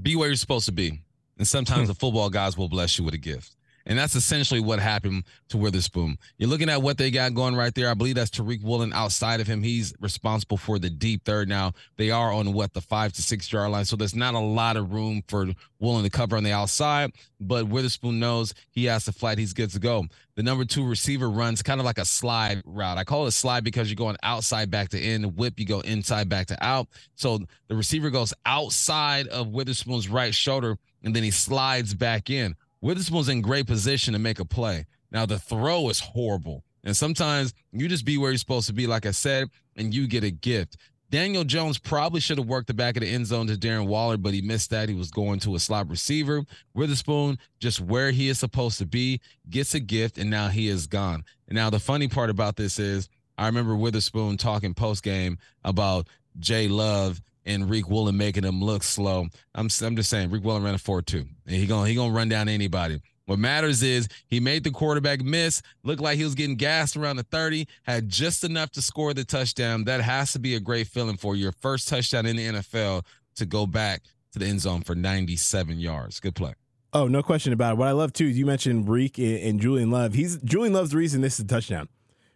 Be 0.00 0.14
where 0.14 0.28
you're 0.28 0.36
supposed 0.36 0.66
to 0.66 0.72
be. 0.72 1.00
And 1.38 1.48
sometimes 1.48 1.88
the 1.88 1.94
football 2.02 2.28
guys 2.28 2.56
will 2.56 2.68
bless 2.68 2.98
you 2.98 3.04
with 3.04 3.14
a 3.14 3.18
gift. 3.18 3.54
And 3.88 3.98
that's 3.98 4.14
essentially 4.14 4.60
what 4.60 4.80
happened 4.80 5.24
to 5.48 5.56
Witherspoon. 5.56 6.18
You're 6.36 6.50
looking 6.50 6.68
at 6.68 6.82
what 6.82 6.98
they 6.98 7.10
got 7.10 7.32
going 7.32 7.56
right 7.56 7.74
there. 7.74 7.90
I 7.90 7.94
believe 7.94 8.16
that's 8.16 8.30
Tariq 8.30 8.62
Woolen 8.62 8.92
outside 8.92 9.40
of 9.40 9.46
him. 9.46 9.62
He's 9.62 9.94
responsible 9.98 10.58
for 10.58 10.78
the 10.78 10.90
deep 10.90 11.24
third. 11.24 11.48
Now, 11.48 11.72
they 11.96 12.10
are 12.10 12.30
on 12.30 12.52
what, 12.52 12.74
the 12.74 12.82
five 12.82 13.14
to 13.14 13.22
six 13.22 13.50
yard 13.50 13.70
line. 13.70 13.86
So 13.86 13.96
there's 13.96 14.14
not 14.14 14.34
a 14.34 14.38
lot 14.38 14.76
of 14.76 14.92
room 14.92 15.22
for 15.26 15.46
Woolen 15.80 16.04
to 16.04 16.10
cover 16.10 16.36
on 16.36 16.44
the 16.44 16.52
outside. 16.52 17.12
But 17.40 17.68
Witherspoon 17.68 18.20
knows 18.20 18.52
he 18.70 18.84
has 18.84 19.06
to 19.06 19.12
flat. 19.12 19.38
He's 19.38 19.54
good 19.54 19.70
to 19.70 19.78
go. 19.78 20.04
The 20.34 20.42
number 20.42 20.66
two 20.66 20.86
receiver 20.86 21.30
runs 21.30 21.62
kind 21.62 21.80
of 21.80 21.86
like 21.86 21.98
a 21.98 22.04
slide 22.04 22.62
route. 22.66 22.98
I 22.98 23.04
call 23.04 23.24
it 23.24 23.28
a 23.28 23.32
slide 23.32 23.64
because 23.64 23.88
you're 23.88 23.96
going 23.96 24.16
outside 24.22 24.70
back 24.70 24.90
to 24.90 25.02
in. 25.02 25.34
Whip, 25.34 25.58
you 25.58 25.64
go 25.64 25.80
inside 25.80 26.28
back 26.28 26.48
to 26.48 26.64
out. 26.64 26.88
So 27.14 27.40
the 27.68 27.74
receiver 27.74 28.10
goes 28.10 28.34
outside 28.44 29.28
of 29.28 29.48
Witherspoon's 29.48 30.08
right 30.08 30.34
shoulder 30.34 30.76
and 31.02 31.16
then 31.16 31.22
he 31.22 31.30
slides 31.30 31.94
back 31.94 32.28
in. 32.28 32.54
Witherspoon's 32.80 33.28
in 33.28 33.40
great 33.40 33.66
position 33.66 34.12
to 34.12 34.18
make 34.18 34.40
a 34.40 34.44
play. 34.44 34.86
Now 35.10 35.26
the 35.26 35.38
throw 35.38 35.88
is 35.88 36.00
horrible. 36.00 36.64
And 36.84 36.96
sometimes 36.96 37.54
you 37.72 37.88
just 37.88 38.04
be 38.04 38.18
where 38.18 38.30
you're 38.30 38.38
supposed 38.38 38.68
to 38.68 38.72
be, 38.72 38.86
like 38.86 39.06
I 39.06 39.10
said, 39.10 39.48
and 39.76 39.92
you 39.92 40.06
get 40.06 40.24
a 40.24 40.30
gift. 40.30 40.76
Daniel 41.10 41.42
Jones 41.42 41.78
probably 41.78 42.20
should 42.20 42.36
have 42.36 42.46
worked 42.46 42.66
the 42.66 42.74
back 42.74 42.96
of 42.96 43.00
the 43.00 43.08
end 43.08 43.26
zone 43.26 43.46
to 43.46 43.54
Darren 43.54 43.86
Waller, 43.86 44.18
but 44.18 44.34
he 44.34 44.42
missed 44.42 44.70
that. 44.70 44.90
He 44.90 44.94
was 44.94 45.10
going 45.10 45.40
to 45.40 45.54
a 45.54 45.58
slot 45.58 45.88
receiver. 45.88 46.44
Witherspoon, 46.74 47.38
just 47.60 47.80
where 47.80 48.10
he 48.10 48.28
is 48.28 48.38
supposed 48.38 48.78
to 48.78 48.86
be, 48.86 49.20
gets 49.48 49.74
a 49.74 49.80
gift, 49.80 50.18
and 50.18 50.28
now 50.28 50.48
he 50.48 50.68
is 50.68 50.86
gone. 50.86 51.24
And 51.48 51.56
now 51.56 51.70
the 51.70 51.80
funny 51.80 52.08
part 52.08 52.28
about 52.28 52.56
this 52.56 52.78
is 52.78 53.08
I 53.38 53.46
remember 53.46 53.74
Witherspoon 53.74 54.36
talking 54.36 54.74
post 54.74 55.02
game 55.02 55.38
about 55.64 56.08
Jay 56.38 56.68
Love 56.68 57.22
and 57.48 57.64
Riq 57.64 57.88
Woolen 57.88 58.16
making 58.16 58.44
him 58.44 58.62
look 58.62 58.84
slow. 58.84 59.26
I'm 59.54 59.68
I'm 59.82 59.96
just 59.96 60.10
saying 60.10 60.30
Riq 60.30 60.42
Woolen 60.42 60.62
ran 60.62 60.74
a 60.74 60.78
4-2. 60.78 61.26
And 61.46 61.56
he 61.56 61.66
going 61.66 61.88
he 61.88 61.94
going 61.96 62.10
to 62.10 62.16
run 62.16 62.28
down 62.28 62.48
anybody. 62.48 63.00
What 63.24 63.38
matters 63.38 63.82
is 63.82 64.08
he 64.28 64.40
made 64.40 64.64
the 64.64 64.70
quarterback 64.70 65.20
miss, 65.20 65.60
looked 65.84 66.00
like 66.00 66.16
he 66.16 66.24
was 66.24 66.34
getting 66.34 66.56
gassed 66.56 66.96
around 66.96 67.16
the 67.16 67.24
30, 67.24 67.66
had 67.82 68.08
just 68.08 68.42
enough 68.42 68.70
to 68.72 68.82
score 68.82 69.12
the 69.12 69.24
touchdown. 69.24 69.84
That 69.84 70.00
has 70.00 70.32
to 70.32 70.38
be 70.38 70.54
a 70.54 70.60
great 70.60 70.86
feeling 70.86 71.18
for 71.18 71.36
your 71.36 71.52
first 71.52 71.88
touchdown 71.88 72.24
in 72.24 72.36
the 72.36 72.46
NFL 72.46 73.04
to 73.36 73.44
go 73.44 73.66
back 73.66 74.02
to 74.32 74.38
the 74.38 74.46
end 74.46 74.62
zone 74.62 74.80
for 74.80 74.94
97 74.94 75.78
yards. 75.78 76.20
Good 76.20 76.36
play. 76.36 76.54
Oh, 76.94 77.06
no 77.06 77.22
question 77.22 77.52
about 77.52 77.72
it. 77.72 77.78
What 77.78 77.88
I 77.88 77.92
love 77.92 78.14
too 78.14 78.26
is 78.26 78.38
you 78.38 78.46
mentioned 78.46 78.86
Riq 78.86 79.46
and 79.46 79.60
Julian 79.60 79.90
Love. 79.90 80.14
He's 80.14 80.38
Julian 80.38 80.72
Love's 80.72 80.92
the 80.92 80.96
reason 80.96 81.20
this 81.20 81.34
is 81.34 81.44
a 81.44 81.48
touchdown 81.48 81.88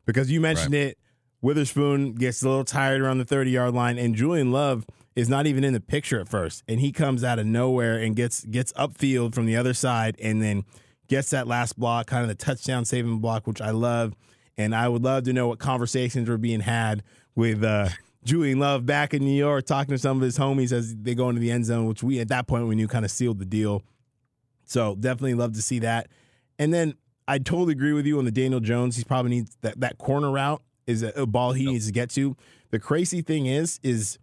because 0.04 0.30
you 0.30 0.42
mentioned 0.42 0.74
right. 0.74 0.88
it. 0.88 0.98
Witherspoon 1.40 2.12
gets 2.12 2.42
a 2.42 2.48
little 2.48 2.64
tired 2.64 3.00
around 3.00 3.18
the 3.18 3.24
30 3.24 3.50
yard 3.50 3.74
line, 3.74 3.98
and 3.98 4.14
Julian 4.14 4.52
Love– 4.52 4.86
is 5.14 5.28
not 5.28 5.46
even 5.46 5.64
in 5.64 5.72
the 5.72 5.80
picture 5.80 6.20
at 6.20 6.28
first, 6.28 6.62
and 6.68 6.80
he 6.80 6.92
comes 6.92 7.22
out 7.22 7.38
of 7.38 7.46
nowhere 7.46 7.98
and 7.98 8.16
gets 8.16 8.44
gets 8.44 8.72
upfield 8.72 9.34
from 9.34 9.46
the 9.46 9.56
other 9.56 9.74
side, 9.74 10.16
and 10.20 10.42
then 10.42 10.64
gets 11.08 11.30
that 11.30 11.46
last 11.46 11.78
block, 11.78 12.06
kind 12.06 12.22
of 12.22 12.28
the 12.28 12.34
touchdown 12.34 12.84
saving 12.84 13.18
block, 13.18 13.46
which 13.46 13.60
I 13.60 13.70
love. 13.70 14.14
And 14.56 14.74
I 14.74 14.88
would 14.88 15.02
love 15.02 15.24
to 15.24 15.32
know 15.32 15.48
what 15.48 15.58
conversations 15.58 16.28
were 16.28 16.38
being 16.38 16.60
had 16.60 17.02
with 17.34 17.64
uh, 17.64 17.88
Julian 18.24 18.58
Love 18.58 18.86
back 18.86 19.14
in 19.14 19.24
New 19.24 19.36
York, 19.36 19.66
talking 19.66 19.94
to 19.94 19.98
some 19.98 20.18
of 20.18 20.22
his 20.22 20.38
homies 20.38 20.72
as 20.72 20.94
they 20.94 21.14
go 21.14 21.28
into 21.28 21.40
the 21.40 21.50
end 21.50 21.64
zone, 21.64 21.86
which 21.86 22.02
we 22.02 22.20
at 22.20 22.28
that 22.28 22.46
point 22.46 22.66
we 22.66 22.74
knew 22.74 22.86
kind 22.86 23.04
of 23.04 23.10
sealed 23.10 23.38
the 23.38 23.44
deal. 23.44 23.82
So 24.64 24.94
definitely 24.94 25.34
love 25.34 25.54
to 25.54 25.62
see 25.62 25.80
that. 25.80 26.08
And 26.58 26.72
then 26.72 26.94
I 27.26 27.38
totally 27.38 27.72
agree 27.72 27.92
with 27.92 28.06
you 28.06 28.18
on 28.18 28.24
the 28.24 28.30
Daniel 28.30 28.60
Jones. 28.60 28.96
He 28.96 29.04
probably 29.04 29.30
needs 29.30 29.56
that 29.62 29.80
that 29.80 29.98
corner 29.98 30.30
route 30.30 30.62
is 30.86 31.02
a, 31.02 31.08
a 31.10 31.26
ball 31.26 31.52
he 31.52 31.66
needs 31.66 31.86
to 31.86 31.92
get 31.92 32.10
to. 32.10 32.36
The 32.70 32.78
crazy 32.78 33.22
thing 33.22 33.46
is, 33.46 33.80
is 33.82 34.18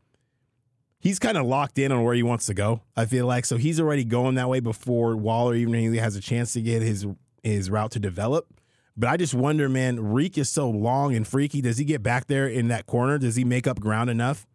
he's 1.00 1.20
kind 1.20 1.38
of 1.38 1.46
locked 1.46 1.78
in 1.80 1.92
on 1.92 2.04
where 2.04 2.14
he 2.16 2.24
wants 2.24 2.46
to 2.48 2.54
go. 2.54 2.82
I 2.96 3.06
feel 3.06 3.26
like 3.26 3.46
so 3.46 3.58
he's 3.58 3.80
already 3.80 4.04
going 4.04 4.36
that 4.36 4.50
way 4.50 4.60
before 4.60 5.16
Waller 5.16 5.56
even 5.56 5.74
really 5.74 5.98
has 5.98 6.16
a 6.16 6.22
chance 6.22 6.54
to 6.54 6.62
get 6.62 6.82
his 6.82 7.06
his 7.44 7.70
route 7.70 7.92
to 7.92 8.00
develop. 8.00 8.48
But 8.98 9.10
I 9.10 9.18
just 9.18 9.34
wonder, 9.34 9.70
man, 9.70 9.98
Riq 9.98 10.38
is 10.38 10.50
so 10.50 10.70
long 10.70 11.16
and 11.16 11.26
freaky. 11.26 11.62
Does 11.62 11.78
he 11.78 11.86
get 11.86 12.04
back 12.04 12.28
there 12.28 12.48
in 12.48 12.68
that 12.68 12.86
corner? 12.86 13.18
Does 13.18 13.38
he 13.38 13.46
make 13.46 13.66
up 13.66 13.80
ground 13.80 14.10
enough? 14.10 14.46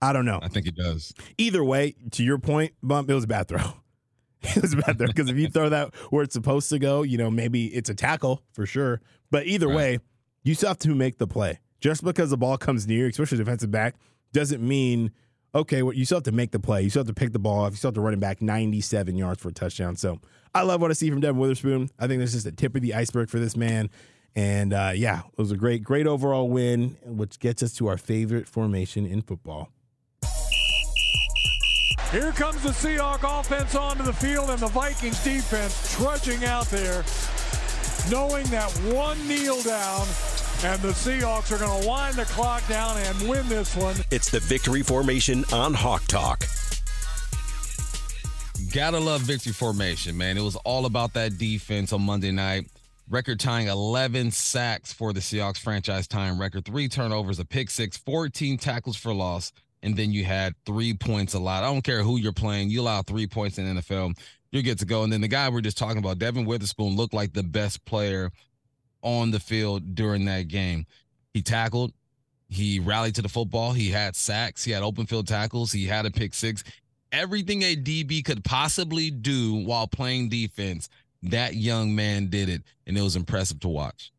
I 0.00 0.12
don't 0.14 0.24
know. 0.24 0.38
I 0.42 0.48
think 0.48 0.66
it 0.66 0.74
does. 0.74 1.12
Either 1.38 1.62
way, 1.62 1.94
to 2.12 2.24
your 2.24 2.38
point, 2.38 2.72
bump, 2.82 3.10
it 3.10 3.14
was 3.14 3.24
a 3.24 3.26
bad 3.26 3.48
throw. 3.48 3.60
it 4.42 4.62
was 4.62 4.72
a 4.72 4.76
bad 4.78 4.96
throw 4.98 5.06
because 5.08 5.28
if 5.28 5.36
you 5.36 5.48
throw 5.48 5.68
that 5.68 5.94
where 6.10 6.22
it's 6.22 6.32
supposed 6.34 6.70
to 6.70 6.78
go, 6.78 7.02
you 7.02 7.18
know, 7.18 7.30
maybe 7.30 7.66
it's 7.66 7.90
a 7.90 7.94
tackle 7.94 8.42
for 8.52 8.64
sure. 8.64 9.00
But 9.30 9.46
either 9.46 9.66
Right. 9.68 9.76
way, 9.76 9.98
you 10.44 10.54
still 10.54 10.68
have 10.68 10.78
to 10.80 10.94
make 10.94 11.18
the 11.18 11.26
play. 11.26 11.58
Just 11.80 12.02
because 12.04 12.30
the 12.30 12.36
ball 12.38 12.56
comes 12.56 12.86
near, 12.86 13.06
especially 13.08 13.36
defensive 13.38 13.70
back, 13.70 13.96
doesn't 14.32 14.66
mean 14.66 15.10
okay. 15.54 15.82
Well, 15.82 15.94
you 15.94 16.04
still 16.04 16.16
have 16.16 16.24
to 16.24 16.32
make 16.32 16.50
the 16.50 16.58
play. 16.58 16.82
You 16.82 16.90
still 16.90 17.00
have 17.00 17.08
to 17.08 17.14
pick 17.14 17.32
the 17.32 17.38
ball 17.38 17.64
off. 17.64 17.72
You 17.72 17.76
still 17.76 17.88
have 17.88 17.94
to 17.94 18.00
run 18.00 18.14
it 18.14 18.20
back 18.20 18.42
97 18.42 19.16
yards 19.16 19.40
for 19.40 19.48
a 19.48 19.52
touchdown. 19.52 19.96
So 19.96 20.20
I 20.54 20.62
love 20.62 20.80
what 20.80 20.90
I 20.90 20.94
see 20.94 21.10
from 21.10 21.20
Devon 21.20 21.40
Witherspoon. 21.40 21.90
I 21.98 22.06
think 22.06 22.20
this 22.20 22.34
is 22.34 22.44
the 22.44 22.52
tip 22.52 22.74
of 22.74 22.82
the 22.82 22.94
iceberg 22.94 23.28
for 23.28 23.38
this 23.38 23.56
man. 23.56 23.90
And 24.36 24.72
uh, 24.72 24.92
yeah, 24.94 25.20
it 25.20 25.38
was 25.38 25.52
a 25.52 25.56
great, 25.56 25.84
great 25.84 26.06
overall 26.06 26.48
win, 26.48 26.96
which 27.04 27.38
gets 27.38 27.62
us 27.62 27.72
to 27.74 27.86
our 27.86 27.96
favorite 27.96 28.48
formation 28.48 29.06
in 29.06 29.22
football. 29.22 29.70
Here 32.10 32.32
comes 32.32 32.62
the 32.62 32.68
Seahawk 32.68 33.40
offense 33.40 33.74
onto 33.74 34.04
the 34.04 34.12
field 34.12 34.50
and 34.50 34.60
the 34.60 34.68
Vikings 34.68 35.22
defense 35.24 35.92
trudging 35.94 36.44
out 36.44 36.66
there, 36.66 37.04
knowing 38.08 38.46
that 38.46 38.70
one 38.94 39.26
kneel 39.26 39.60
down 39.62 40.06
and 40.62 40.80
the 40.82 40.88
Seahawks 40.88 41.50
are 41.52 41.58
going 41.58 41.82
to 41.82 41.88
wind 41.88 42.16
the 42.16 42.24
clock 42.26 42.66
down 42.68 42.96
and 42.98 43.28
win 43.28 43.48
this 43.48 43.74
one. 43.74 43.96
It's 44.10 44.30
the 44.30 44.40
victory 44.40 44.82
formation 44.82 45.44
on 45.52 45.74
Hawk 45.74 46.04
Talk. 46.06 46.44
Gotta 48.72 48.98
love 48.98 49.20
victory 49.22 49.52
formation, 49.52 50.16
man. 50.16 50.36
It 50.36 50.42
was 50.42 50.56
all 50.56 50.86
about 50.86 51.12
that 51.14 51.38
defense 51.38 51.92
on 51.92 52.02
Monday 52.02 52.30
night. 52.30 52.66
Record 53.08 53.38
tying 53.38 53.68
11 53.68 54.30
sacks 54.30 54.92
for 54.92 55.12
the 55.12 55.20
Seahawks 55.20 55.58
franchise 55.58 56.08
time 56.08 56.40
record, 56.40 56.64
three 56.64 56.88
turnovers, 56.88 57.38
a 57.38 57.44
pick 57.44 57.68
six, 57.68 57.98
14 57.98 58.56
tackles 58.56 58.96
for 58.96 59.12
loss, 59.12 59.52
and 59.82 59.94
then 59.94 60.10
you 60.10 60.24
had 60.24 60.54
three 60.64 60.94
points 60.94 61.34
allowed. 61.34 61.64
I 61.64 61.72
don't 61.72 61.84
care 61.84 62.02
who 62.02 62.16
you're 62.16 62.32
playing, 62.32 62.70
you 62.70 62.80
allow 62.80 63.02
three 63.02 63.26
points 63.26 63.58
in 63.58 63.74
the 63.74 63.82
NFL, 63.82 64.18
you're 64.50 64.62
good 64.62 64.78
to 64.78 64.86
go. 64.86 65.02
And 65.02 65.12
then 65.12 65.20
the 65.20 65.28
guy 65.28 65.48
we're 65.50 65.60
just 65.60 65.76
talking 65.76 65.98
about, 65.98 66.18
Devon 66.18 66.46
Witherspoon, 66.46 66.96
looked 66.96 67.12
like 67.12 67.34
the 67.34 67.42
best 67.42 67.84
player 67.84 68.30
on 69.04 69.30
the 69.30 69.38
field 69.38 69.94
during 69.94 70.24
that 70.24 70.48
game. 70.48 70.86
He 71.32 71.42
tackled, 71.42 71.92
he 72.48 72.80
rallied 72.80 73.14
to 73.14 73.22
the 73.22 73.28
football, 73.28 73.72
he 73.72 73.90
had 73.90 74.16
sacks, 74.16 74.64
he 74.64 74.72
had 74.72 74.82
open 74.82 75.06
field 75.06 75.28
tackles, 75.28 75.70
he 75.70 75.86
had 75.86 76.06
a 76.06 76.10
pick 76.10 76.34
six 76.34 76.64
everything 77.14 77.62
a 77.62 77.76
DB 77.76 78.24
could 78.24 78.44
possibly 78.44 79.10
do 79.10 79.54
while 79.54 79.86
playing 79.86 80.28
defense, 80.28 80.88
that 81.22 81.54
young 81.54 81.94
man 81.94 82.26
did 82.26 82.48
it, 82.48 82.62
and 82.86 82.98
it 82.98 83.02
was 83.02 83.16
impressive 83.16 83.60
to 83.60 83.68
watch. 83.68 84.10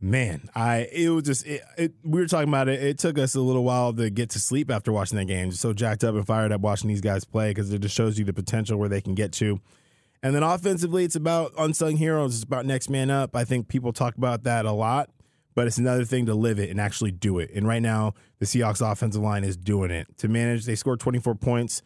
Man, 0.00 0.48
I 0.54 0.88
it 0.92 1.08
was 1.08 1.24
just 1.24 1.46
it, 1.46 1.62
it, 1.76 1.92
we 2.04 2.20
were 2.20 2.26
talking 2.26 2.48
about 2.48 2.68
it. 2.68 2.80
It 2.80 2.98
took 2.98 3.18
us 3.18 3.34
a 3.34 3.40
little 3.40 3.64
while 3.64 3.92
to 3.94 4.10
get 4.10 4.30
to 4.30 4.38
sleep 4.38 4.70
after 4.70 4.92
watching 4.92 5.18
that 5.18 5.24
game. 5.24 5.50
Just 5.50 5.60
so 5.60 5.72
jacked 5.72 6.04
up 6.04 6.14
and 6.14 6.24
fired 6.24 6.52
up 6.52 6.60
watching 6.60 6.86
these 6.86 7.00
guys 7.00 7.24
play 7.24 7.50
because 7.50 7.72
it 7.72 7.80
just 7.80 7.96
shows 7.96 8.16
you 8.16 8.24
the 8.24 8.32
potential 8.32 8.78
where 8.78 8.88
they 8.88 9.00
can 9.00 9.14
get 9.14 9.32
to. 9.32 9.60
And 10.22 10.34
then 10.34 10.42
offensively, 10.42 11.04
it's 11.04 11.16
about 11.16 11.52
unsung 11.56 11.96
heroes. 11.96 12.34
It's 12.34 12.44
about 12.44 12.66
next 12.66 12.90
man 12.90 13.10
up. 13.10 13.36
I 13.36 13.44
think 13.44 13.68
people 13.68 13.92
talk 13.92 14.16
about 14.16 14.42
that 14.44 14.64
a 14.64 14.72
lot, 14.72 15.10
but 15.54 15.66
it's 15.66 15.78
another 15.78 16.04
thing 16.04 16.26
to 16.26 16.34
live 16.34 16.58
it 16.58 16.70
and 16.70 16.80
actually 16.80 17.12
do 17.12 17.38
it. 17.38 17.50
And 17.54 17.66
right 17.66 17.82
now, 17.82 18.14
the 18.38 18.46
Seahawks 18.46 18.80
offensive 18.80 19.22
line 19.22 19.44
is 19.44 19.56
doing 19.56 19.90
it. 19.90 20.06
To 20.18 20.28
manage, 20.28 20.64
they 20.64 20.74
scored 20.74 21.00
24 21.00 21.36
points. 21.36 21.82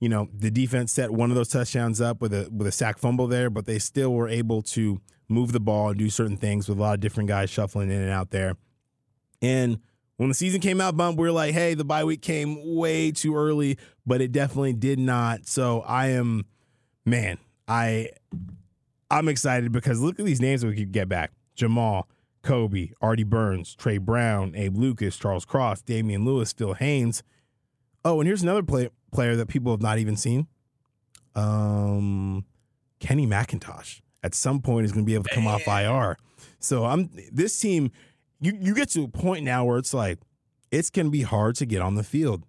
You 0.00 0.08
know, 0.08 0.28
the 0.34 0.50
defense 0.50 0.92
set 0.92 1.10
one 1.10 1.30
of 1.30 1.36
those 1.36 1.48
touchdowns 1.48 2.00
up 2.00 2.20
with 2.20 2.32
a 2.32 2.48
with 2.50 2.66
a 2.66 2.72
sack 2.72 2.98
fumble 2.98 3.26
there, 3.26 3.48
but 3.48 3.64
they 3.66 3.78
still 3.78 4.12
were 4.12 4.28
able 4.28 4.60
to 4.62 5.00
move 5.28 5.52
the 5.52 5.60
ball 5.60 5.90
and 5.90 5.98
do 5.98 6.10
certain 6.10 6.36
things 6.36 6.68
with 6.68 6.78
a 6.78 6.80
lot 6.80 6.94
of 6.94 7.00
different 7.00 7.28
guys 7.28 7.48
shuffling 7.48 7.90
in 7.90 8.00
and 8.00 8.10
out 8.10 8.30
there. 8.30 8.56
And 9.40 9.78
when 10.16 10.28
the 10.28 10.34
season 10.34 10.60
came 10.60 10.80
out, 10.80 10.96
bump, 10.96 11.18
we 11.18 11.26
were 11.26 11.32
like, 11.32 11.54
hey, 11.54 11.74
the 11.74 11.84
bye 11.84 12.04
week 12.04 12.22
came 12.22 12.76
way 12.76 13.10
too 13.10 13.36
early, 13.36 13.78
but 14.06 14.20
it 14.20 14.32
definitely 14.32 14.72
did 14.72 14.98
not. 14.98 15.46
So 15.46 15.80
I 15.80 16.08
am, 16.08 16.46
man, 17.04 17.38
I 17.66 18.10
I'm 19.10 19.28
excited 19.28 19.72
because 19.72 20.00
look 20.00 20.18
at 20.18 20.26
these 20.26 20.40
names 20.40 20.62
that 20.62 20.68
we 20.68 20.76
could 20.76 20.92
get 20.92 21.08
back. 21.08 21.32
Jamal, 21.54 22.08
Coby, 22.42 22.92
Artie 23.00 23.22
Burns, 23.22 23.74
Tre 23.74 23.98
Brown, 23.98 24.54
Abe 24.54 24.76
Lucas, 24.76 25.16
Charles 25.16 25.44
Cross, 25.44 25.82
Damien 25.82 26.24
Lewis, 26.24 26.52
Phil 26.52 26.74
Haynes. 26.74 27.22
Oh, 28.04 28.20
and 28.20 28.26
here's 28.26 28.42
another 28.42 28.62
play, 28.62 28.90
player 29.12 29.36
that 29.36 29.48
people 29.48 29.72
have 29.72 29.80
not 29.80 29.98
even 29.98 30.16
seen. 30.16 30.46
Um, 31.34 32.44
Kenny 33.00 33.26
McIntosh 33.26 34.00
at 34.22 34.34
some 34.34 34.60
point 34.60 34.84
is 34.84 34.92
going 34.92 35.04
to 35.04 35.06
be 35.06 35.14
able 35.14 35.24
to 35.24 35.34
come 35.34 35.46
off 35.46 35.66
IR. 35.66 36.16
So 36.58 36.84
I'm 36.84 37.10
this 37.32 37.58
team. 37.58 37.90
You 38.40 38.56
you 38.60 38.74
get 38.74 38.90
to 38.90 39.04
a 39.04 39.08
point 39.08 39.44
now 39.44 39.64
where 39.64 39.78
it's 39.78 39.94
like 39.94 40.18
it's 40.70 40.90
going 40.90 41.06
to 41.06 41.10
be 41.10 41.22
hard 41.22 41.56
to 41.56 41.66
get 41.66 41.80
on 41.82 41.94
the 41.94 42.02
field. 42.02 42.42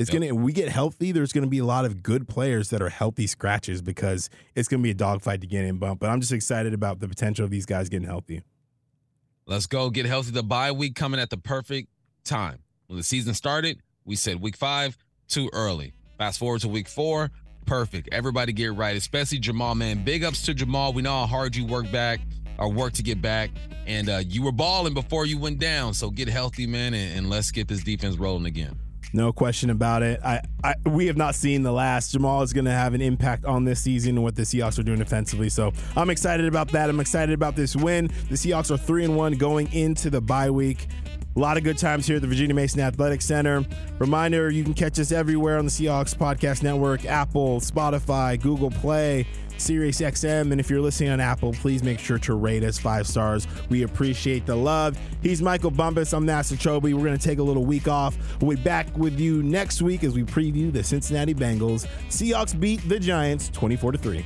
It's 0.00 0.10
Yep. 0.10 0.22
gonna. 0.22 0.34
We 0.34 0.54
get 0.54 0.70
healthy. 0.70 1.12
There's 1.12 1.30
going 1.30 1.44
to 1.44 1.50
be 1.50 1.58
a 1.58 1.64
lot 1.64 1.84
of 1.84 2.02
good 2.02 2.26
players 2.26 2.70
that 2.70 2.80
are 2.80 2.88
healthy 2.88 3.26
scratches 3.26 3.82
because 3.82 4.30
it's 4.54 4.66
going 4.66 4.80
to 4.80 4.82
be 4.82 4.90
a 4.90 4.94
dogfight 4.94 5.42
to 5.42 5.46
get 5.46 5.66
in. 5.66 5.76
Bump, 5.76 6.00
but 6.00 6.08
I'm 6.08 6.20
just 6.20 6.32
excited 6.32 6.72
about 6.72 7.00
the 7.00 7.06
potential 7.06 7.44
of 7.44 7.50
these 7.50 7.66
guys 7.66 7.90
getting 7.90 8.08
healthy. 8.08 8.42
Let's 9.46 9.66
go 9.66 9.90
get 9.90 10.06
healthy. 10.06 10.30
The 10.30 10.42
bye 10.42 10.72
week 10.72 10.94
coming 10.94 11.20
at 11.20 11.28
the 11.28 11.36
perfect 11.36 11.88
time. 12.24 12.60
When 12.86 12.96
the 12.96 13.02
season 13.02 13.34
started, 13.34 13.82
we 14.06 14.16
said 14.16 14.40
week 14.40 14.56
five, 14.56 14.96
too 15.28 15.50
early. 15.52 15.92
Fast 16.16 16.38
forward 16.38 16.62
to 16.62 16.68
week 16.68 16.88
four, 16.88 17.30
perfect. 17.66 18.08
Everybody 18.10 18.54
get 18.54 18.74
right, 18.74 18.96
especially 18.96 19.38
Jamal, 19.38 19.74
man. 19.74 20.02
Big 20.02 20.24
ups 20.24 20.42
to 20.46 20.54
Jamal. 20.54 20.94
We 20.94 21.02
know 21.02 21.10
how 21.10 21.26
hard 21.26 21.54
you 21.54 21.66
work 21.66 21.92
back 21.92 22.20
or 22.58 22.72
work 22.72 22.94
to 22.94 23.02
get 23.02 23.20
back. 23.20 23.50
And 23.86 24.08
uh, 24.08 24.22
you 24.26 24.42
were 24.42 24.52
balling 24.52 24.94
before 24.94 25.26
you 25.26 25.36
went 25.38 25.58
down. 25.58 25.92
So 25.92 26.08
get 26.10 26.28
healthy, 26.28 26.66
man, 26.66 26.94
and, 26.94 27.18
and 27.18 27.30
let's 27.30 27.50
get 27.50 27.68
this 27.68 27.82
defense 27.84 28.16
rolling 28.16 28.46
again. 28.46 28.78
No 29.12 29.32
question 29.32 29.70
about 29.70 30.02
it. 30.02 30.20
I, 30.24 30.40
I 30.62 30.74
we 30.86 31.06
have 31.06 31.16
not 31.16 31.34
seen 31.34 31.62
the 31.62 31.72
last. 31.72 32.12
Jamal 32.12 32.42
is 32.42 32.52
going 32.52 32.66
to 32.66 32.70
have 32.70 32.94
an 32.94 33.00
impact 33.00 33.44
on 33.44 33.64
this 33.64 33.80
season 33.80 34.16
and 34.16 34.22
what 34.22 34.36
the 34.36 34.42
Seahawks 34.42 34.78
are 34.78 34.82
doing 34.82 34.98
defensively. 34.98 35.48
So 35.48 35.72
I'm 35.96 36.10
excited 36.10 36.46
about 36.46 36.68
that. 36.72 36.88
I'm 36.88 37.00
excited 37.00 37.32
about 37.32 37.56
this 37.56 37.74
win. 37.74 38.06
The 38.28 38.36
Seahawks 38.36 38.70
are 38.70 38.76
three 38.76 39.04
and 39.04 39.16
one 39.16 39.32
going 39.32 39.72
into 39.72 40.10
the 40.10 40.20
bye 40.20 40.50
week. 40.50 40.86
A 41.36 41.38
lot 41.38 41.56
of 41.56 41.62
good 41.64 41.78
times 41.78 42.06
here 42.06 42.16
at 42.16 42.22
the 42.22 42.28
Virginia 42.28 42.54
Mason 42.54 42.80
Athletic 42.80 43.22
Center. 43.22 43.64
Reminder: 43.98 44.50
you 44.50 44.64
can 44.64 44.74
catch 44.74 44.98
us 44.98 45.12
everywhere 45.12 45.58
on 45.58 45.64
the 45.64 45.70
Seahawks 45.70 46.14
Podcast 46.14 46.62
Network, 46.62 47.04
Apple, 47.04 47.60
Spotify, 47.60 48.40
Google 48.40 48.70
Play. 48.70 49.26
Sirius 49.60 50.00
XM. 50.00 50.50
And 50.52 50.60
if 50.60 50.70
you're 50.70 50.80
listening 50.80 51.10
on 51.10 51.20
Apple, 51.20 51.52
please 51.52 51.82
make 51.82 51.98
sure 51.98 52.18
to 52.18 52.34
rate 52.34 52.64
us 52.64 52.78
five 52.78 53.06
stars. 53.06 53.46
We 53.68 53.82
appreciate 53.82 54.46
the 54.46 54.56
love. 54.56 54.98
He's 55.22 55.42
Michael 55.42 55.70
Bumpus. 55.70 56.12
I'm 56.12 56.26
Nasser 56.26 56.56
Kyobe. 56.56 56.94
We're 56.94 57.04
going 57.04 57.18
to 57.18 57.22
take 57.24 57.38
a 57.38 57.42
little 57.42 57.64
week 57.64 57.88
off. 57.88 58.16
We'll 58.40 58.56
be 58.56 58.62
back 58.62 58.96
with 58.96 59.20
you 59.20 59.42
next 59.42 59.82
week 59.82 60.04
as 60.04 60.14
we 60.14 60.24
preview 60.24 60.72
the 60.72 60.82
Cincinnati 60.82 61.34
Bengals. 61.34 61.86
Seahawks 62.08 62.58
beat 62.58 62.86
the 62.88 62.98
Giants 62.98 63.50
24 63.50 63.92
to 63.92 63.98
3. 63.98 64.24